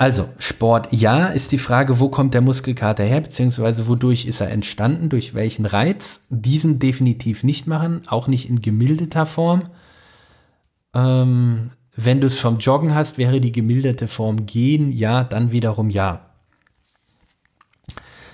Also, 0.00 0.30
Sport 0.38 0.94
ja, 0.94 1.26
ist 1.26 1.52
die 1.52 1.58
Frage, 1.58 2.00
wo 2.00 2.08
kommt 2.08 2.32
der 2.32 2.40
Muskelkater 2.40 3.04
her, 3.04 3.20
beziehungsweise 3.20 3.86
wodurch 3.86 4.24
ist 4.24 4.40
er 4.40 4.48
entstanden, 4.48 5.10
durch 5.10 5.34
welchen 5.34 5.66
Reiz? 5.66 6.24
Diesen 6.30 6.78
definitiv 6.78 7.44
nicht 7.44 7.66
machen, 7.66 8.00
auch 8.06 8.26
nicht 8.26 8.48
in 8.48 8.62
gemildeter 8.62 9.26
Form. 9.26 9.64
Ähm, 10.94 11.72
wenn 11.94 12.22
du 12.22 12.28
es 12.28 12.38
vom 12.38 12.56
Joggen 12.60 12.94
hast, 12.94 13.18
wäre 13.18 13.42
die 13.42 13.52
gemilderte 13.52 14.08
Form 14.08 14.46
gehen, 14.46 14.90
ja, 14.90 15.22
dann 15.22 15.52
wiederum 15.52 15.90
ja. 15.90 16.30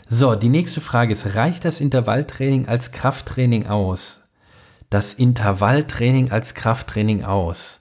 So, 0.08 0.36
die 0.36 0.50
nächste 0.50 0.80
Frage 0.80 1.14
ist, 1.14 1.34
reicht 1.34 1.64
das 1.64 1.80
Intervalltraining 1.80 2.68
als 2.68 2.92
Krafttraining 2.92 3.66
aus? 3.66 4.22
Das 4.88 5.14
Intervalltraining 5.14 6.30
als 6.30 6.54
Krafttraining 6.54 7.24
aus? 7.24 7.80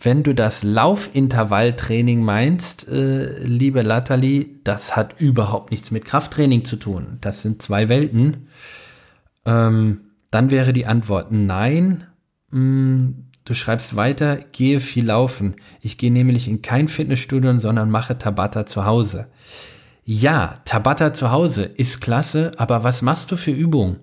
Wenn 0.00 0.22
du 0.22 0.32
das 0.32 0.62
Laufintervalltraining 0.62 2.22
meinst, 2.22 2.88
äh, 2.88 3.36
liebe 3.40 3.82
Latali, 3.82 4.60
das 4.62 4.94
hat 4.94 5.20
überhaupt 5.20 5.72
nichts 5.72 5.90
mit 5.90 6.04
Krafttraining 6.04 6.64
zu 6.64 6.76
tun. 6.76 7.18
Das 7.20 7.42
sind 7.42 7.62
zwei 7.62 7.88
Welten. 7.88 8.46
Ähm, 9.44 10.02
dann 10.30 10.52
wäre 10.52 10.72
die 10.72 10.86
Antwort 10.86 11.32
nein. 11.32 12.04
Mm, 12.50 13.08
du 13.44 13.54
schreibst 13.54 13.96
weiter, 13.96 14.36
gehe 14.52 14.80
viel 14.80 15.06
laufen. 15.06 15.56
Ich 15.80 15.98
gehe 15.98 16.12
nämlich 16.12 16.46
in 16.46 16.62
kein 16.62 16.86
Fitnessstudio, 16.86 17.58
sondern 17.58 17.90
mache 17.90 18.18
Tabata 18.18 18.66
zu 18.66 18.84
Hause. 18.84 19.26
Ja, 20.04 20.60
Tabata 20.64 21.12
zu 21.12 21.32
Hause 21.32 21.64
ist 21.64 22.00
klasse, 22.00 22.52
aber 22.56 22.84
was 22.84 23.02
machst 23.02 23.32
du 23.32 23.36
für 23.36 23.50
Übungen? 23.50 23.96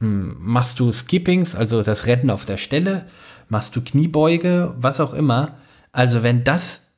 Mm, 0.00 0.32
machst 0.38 0.80
du 0.80 0.90
Skippings, 0.90 1.54
also 1.54 1.82
das 1.82 2.06
Retten 2.06 2.30
auf 2.30 2.46
der 2.46 2.56
Stelle? 2.56 3.04
Machst 3.48 3.76
du 3.76 3.80
Kniebeuge, 3.82 4.74
was 4.78 5.00
auch 5.00 5.14
immer. 5.14 5.56
Also 5.92 6.22
wenn 6.22 6.44
das 6.44 6.92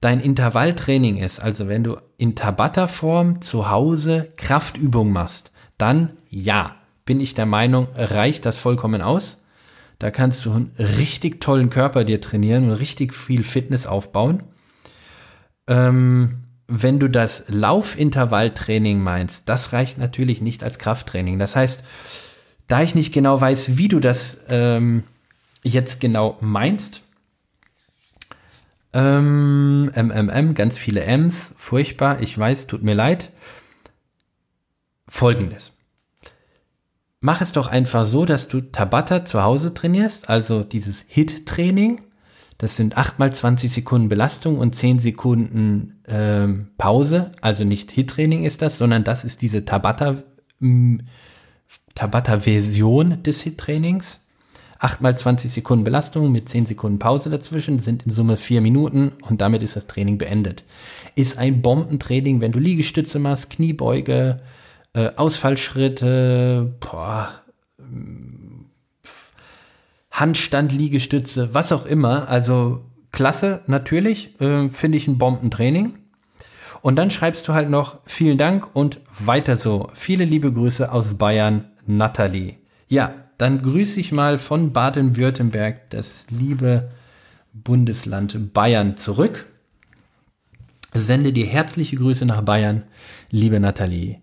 dein 0.00 0.20
Intervalltraining 0.20 1.18
ist, 1.18 1.40
also 1.40 1.68
wenn 1.68 1.84
du 1.84 1.98
in 2.16 2.34
Tabata-Form 2.34 3.42
zu 3.42 3.70
Hause 3.70 4.32
Kraftübung 4.36 5.12
machst, 5.12 5.52
dann 5.78 6.10
ja, 6.28 6.76
bin 7.04 7.20
ich 7.20 7.34
der 7.34 7.46
Meinung, 7.46 7.88
reicht 7.94 8.46
das 8.46 8.58
vollkommen 8.58 9.02
aus. 9.02 9.42
Da 9.98 10.10
kannst 10.10 10.46
du 10.46 10.52
einen 10.52 10.72
richtig 10.78 11.40
tollen 11.40 11.68
Körper 11.68 12.04
dir 12.04 12.20
trainieren 12.20 12.70
und 12.70 12.72
richtig 12.72 13.12
viel 13.12 13.44
Fitness 13.44 13.86
aufbauen. 13.86 14.42
Ähm, 15.68 16.40
wenn 16.66 16.98
du 16.98 17.08
das 17.08 17.44
Laufintervalltraining 17.48 19.00
meinst, 19.00 19.48
das 19.48 19.72
reicht 19.72 19.98
natürlich 19.98 20.40
nicht 20.40 20.64
als 20.64 20.78
Krafttraining. 20.78 21.38
Das 21.38 21.56
heißt, 21.56 21.84
da 22.68 22.82
ich 22.82 22.94
nicht 22.94 23.12
genau 23.12 23.40
weiß, 23.40 23.76
wie 23.76 23.88
du 23.88 23.98
das 23.98 24.42
ähm, 24.48 25.02
jetzt 25.62 26.00
genau 26.00 26.36
meinst. 26.40 27.02
Ähm, 28.92 29.90
MMM, 29.94 30.54
ganz 30.54 30.76
viele 30.76 31.04
M's, 31.04 31.54
furchtbar, 31.58 32.20
ich 32.20 32.36
weiß, 32.36 32.66
tut 32.66 32.82
mir 32.82 32.94
leid. 32.94 33.30
Folgendes. 35.06 35.72
Mach 37.20 37.40
es 37.40 37.52
doch 37.52 37.66
einfach 37.66 38.06
so, 38.06 38.24
dass 38.24 38.48
du 38.48 38.60
Tabata 38.60 39.24
zu 39.24 39.42
Hause 39.42 39.74
trainierst, 39.74 40.30
also 40.30 40.64
dieses 40.64 41.04
HIT-Training. 41.06 42.00
Das 42.56 42.76
sind 42.76 42.96
8 42.96 43.18
mal 43.18 43.32
20 43.32 43.70
Sekunden 43.70 44.08
Belastung 44.08 44.58
und 44.58 44.74
10 44.74 44.98
Sekunden 44.98 46.00
ähm, 46.06 46.68
Pause. 46.78 47.32
Also 47.42 47.64
nicht 47.64 47.90
HIT-Training 47.92 48.44
ist 48.44 48.62
das, 48.62 48.78
sondern 48.78 49.04
das 49.04 49.24
ist 49.24 49.42
diese 49.42 49.64
Tabata, 49.64 50.22
Tabata-Version 51.94 53.22
des 53.22 53.42
HIT-Trainings. 53.42 54.20
8 54.80 55.02
mal 55.02 55.16
20 55.16 55.52
Sekunden 55.52 55.84
Belastung 55.84 56.32
mit 56.32 56.48
10 56.48 56.66
Sekunden 56.66 56.98
Pause 56.98 57.28
dazwischen 57.28 57.78
sind 57.78 58.04
in 58.06 58.10
Summe 58.10 58.38
4 58.38 58.62
Minuten 58.62 59.12
und 59.28 59.42
damit 59.42 59.62
ist 59.62 59.76
das 59.76 59.86
Training 59.86 60.16
beendet. 60.16 60.64
Ist 61.14 61.38
ein 61.38 61.60
Bombentraining, 61.60 62.40
wenn 62.40 62.52
du 62.52 62.58
Liegestütze 62.58 63.18
machst, 63.18 63.50
Kniebeuge, 63.50 64.38
äh, 64.94 65.10
Ausfallschritte, 65.16 66.74
boah, 66.80 67.42
Handstand, 70.10 70.72
Liegestütze, 70.72 71.54
was 71.54 71.72
auch 71.72 71.84
immer. 71.84 72.28
Also 72.28 72.84
klasse, 73.12 73.62
natürlich, 73.66 74.40
äh, 74.40 74.70
finde 74.70 74.96
ich 74.96 75.08
ein 75.08 75.18
Bombentraining. 75.18 75.94
Und 76.82 76.96
dann 76.96 77.10
schreibst 77.10 77.46
du 77.46 77.52
halt 77.52 77.68
noch 77.68 77.98
vielen 78.06 78.38
Dank 78.38 78.74
und 78.74 79.00
weiter 79.18 79.58
so. 79.58 79.88
Viele 79.92 80.24
liebe 80.24 80.50
Grüße 80.50 80.90
aus 80.90 81.14
Bayern, 81.14 81.66
Nathalie. 81.86 82.56
Ja, 82.88 83.12
dann 83.40 83.62
grüße 83.62 83.98
ich 83.98 84.12
mal 84.12 84.38
von 84.38 84.74
Baden-Württemberg 84.74 85.88
das 85.90 86.26
liebe 86.28 86.90
Bundesland 87.54 88.52
Bayern 88.52 88.98
zurück. 88.98 89.46
Sende 90.92 91.32
dir 91.32 91.46
herzliche 91.46 91.96
Grüße 91.96 92.26
nach 92.26 92.42
Bayern, 92.42 92.82
liebe 93.30 93.58
Nathalie. 93.58 94.20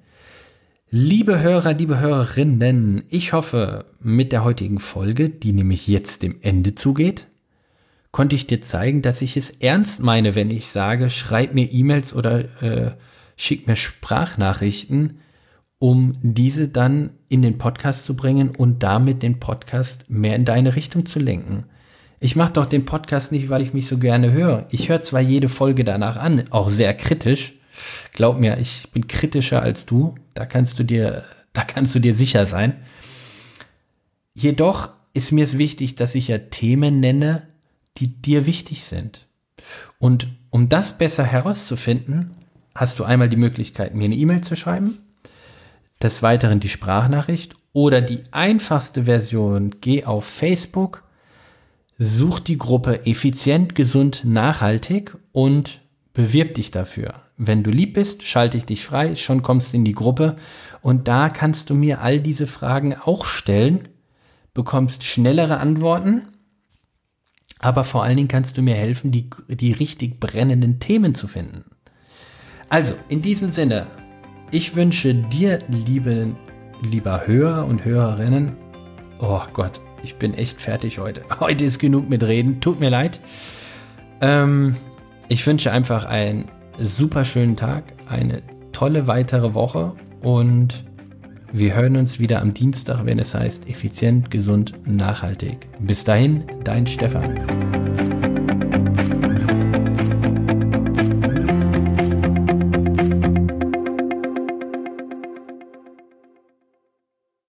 Liebe 0.92 1.40
Hörer, 1.40 1.74
liebe 1.74 2.00
Hörerinnen, 2.00 3.06
ich 3.10 3.34
hoffe, 3.34 3.86
mit 4.00 4.32
der 4.32 4.44
heutigen 4.44 4.80
Folge, 4.80 5.30
die 5.30 5.52
nämlich 5.52 5.88
jetzt 5.88 6.22
dem 6.22 6.38
Ende 6.42 6.76
zugeht, 6.76 7.26
konnte 8.12 8.36
ich 8.36 8.46
dir 8.46 8.62
zeigen, 8.62 9.02
dass 9.02 9.24
ich 9.24 9.36
es 9.36 9.50
ernst 9.50 10.04
meine, 10.04 10.36
wenn 10.36 10.52
ich 10.52 10.68
sage, 10.68 11.10
schreib 11.10 11.56
mir 11.56 11.72
E-Mails 11.72 12.14
oder 12.14 12.62
äh, 12.62 12.92
schick 13.36 13.66
mir 13.66 13.76
Sprachnachrichten, 13.78 15.20
um 15.80 16.16
diese 16.22 16.70
dann 16.70 17.12
in 17.30 17.42
den 17.42 17.58
Podcast 17.58 18.06
zu 18.06 18.16
bringen 18.16 18.50
und 18.50 18.84
damit 18.84 19.22
den 19.24 19.40
Podcast 19.40 20.10
mehr 20.10 20.36
in 20.36 20.46
deine 20.46 20.76
Richtung 20.76 21.06
zu 21.06 21.20
lenken. 21.20 21.66
Ich 22.20 22.36
mache 22.36 22.54
doch 22.54 22.66
den 22.66 22.86
Podcast 22.86 23.32
nicht, 23.32 23.50
weil 23.50 23.62
ich 23.62 23.74
mich 23.74 23.88
so 23.88 24.00
gerne 24.00 24.32
höre. 24.32 24.66
Ich 24.72 24.90
höre 24.90 25.02
zwar 25.02 25.22
jede 25.22 25.50
Folge 25.50 25.84
danach 25.84 26.18
an, 26.18 26.44
auch 26.50 26.70
sehr 26.70 26.94
kritisch. 26.96 27.54
Glaub 28.14 28.40
mir, 28.40 28.58
ich 28.58 28.90
bin 28.92 29.08
kritischer 29.08 29.62
als 29.62 29.86
du. 29.86 30.16
Da 30.34 30.46
kannst 30.46 30.80
du 30.80 30.84
dir, 30.84 31.24
da 31.54 31.64
kannst 31.64 31.94
du 31.94 32.00
dir 32.00 32.16
sicher 32.16 32.48
sein. 32.48 32.74
Jedoch 34.34 34.90
ist 35.14 35.32
mir 35.32 35.44
es 35.44 35.58
wichtig, 35.58 35.96
dass 35.96 36.16
ich 36.16 36.28
ja 36.28 36.38
Themen 36.38 37.00
nenne, 37.00 37.44
die 37.98 38.08
dir 38.08 38.46
wichtig 38.46 38.84
sind. 38.84 39.28
Und 40.00 40.28
um 40.50 40.70
das 40.70 40.98
besser 40.98 41.24
herauszufinden, 41.24 42.32
hast 42.74 43.00
du 43.00 43.04
einmal 43.04 43.30
die 43.30 43.38
Möglichkeit, 43.38 43.96
mir 43.96 44.06
eine 44.06 44.16
E-Mail 44.16 44.42
zu 44.42 44.56
schreiben, 44.56 45.00
des 46.02 46.22
Weiteren 46.24 46.60
die 46.60 46.70
Sprachnachricht 46.70 47.56
oder 47.74 48.02
die 48.02 48.24
einfachste 48.32 49.04
Version, 49.04 49.76
geh 49.82 50.06
auf 50.06 50.26
Facebook, 50.26 51.04
such 51.98 52.40
die 52.40 52.58
Gruppe 52.58 53.06
effizient, 53.06 53.76
gesund, 53.76 54.24
nachhaltig 54.24 55.18
und 55.32 55.82
bewirb 56.14 56.56
dich 56.56 56.72
dafür. 56.72 57.22
Wenn 57.38 57.64
du 57.64 57.70
lieb 57.70 57.94
bist, 57.94 58.24
schalte 58.24 58.58
ich 58.58 58.66
dich 58.66 58.84
frei, 58.84 59.16
schon 59.16 59.44
kommst 59.44 59.74
in 59.74 59.86
die 59.86 59.94
Gruppe 59.94 60.38
und 60.82 61.08
da 61.08 61.30
kannst 61.30 61.70
du 61.70 61.76
mir 61.76 62.02
all 62.02 62.20
diese 62.20 62.48
Fragen 62.48 62.96
auch 62.96 63.26
stellen, 63.26 63.88
bekommst 64.54 65.04
schnellere 65.04 65.58
Antworten, 65.58 66.24
aber 67.60 67.84
vor 67.84 68.04
allen 68.04 68.18
Dingen 68.18 68.28
kannst 68.28 68.58
du 68.58 68.62
mir 68.62 68.76
helfen, 68.76 69.12
die, 69.12 69.30
die 69.50 69.72
richtig 69.72 70.20
brennenden 70.20 70.80
Themen 70.80 71.16
zu 71.16 71.28
finden. 71.28 71.66
Also, 72.70 72.96
in 73.08 73.22
diesem 73.22 73.52
Sinne, 73.52 73.88
ich 74.52 74.76
wünsche 74.76 75.14
dir, 75.14 75.60
liebe, 75.68 76.36
lieber 76.82 77.28
Hörer 77.28 77.66
und 77.66 77.84
Hörerinnen, 77.86 78.56
oh 79.20 79.42
Gott, 79.54 79.82
ich 80.04 80.16
bin 80.16 80.34
echt 80.34 80.62
fertig 80.62 81.00
heute. 81.00 81.24
Heute 81.40 81.66
ist 81.66 81.80
genug 81.80 82.08
mit 82.10 82.24
Reden, 82.24 82.62
tut 82.62 82.80
mir 82.80 82.90
leid. 82.90 83.20
Ähm, 84.22 84.76
ich 85.28 85.46
wünsche 85.46 85.72
einfach 85.72 86.06
einen 86.06 86.46
super 86.80 87.26
schönen 87.26 87.56
Tag, 87.56 87.84
eine 88.08 88.42
tolle 88.72 89.08
weitere 89.08 89.54
Woche 89.54 89.94
und 90.22 90.86
wir 91.52 91.76
hören 91.76 91.98
uns 91.98 92.20
wieder 92.20 92.42
am 92.42 92.54
Dienstag, 92.54 93.06
wenn 93.06 93.20
es 93.20 93.34
heißt 93.34 93.70
effizient, 93.70 94.30
gesund, 94.30 94.74
nachhaltig. 94.86 95.68
Bis 95.80 96.04
dahin, 96.04 96.46
dein 96.64 96.86
Stefan. 96.86 97.87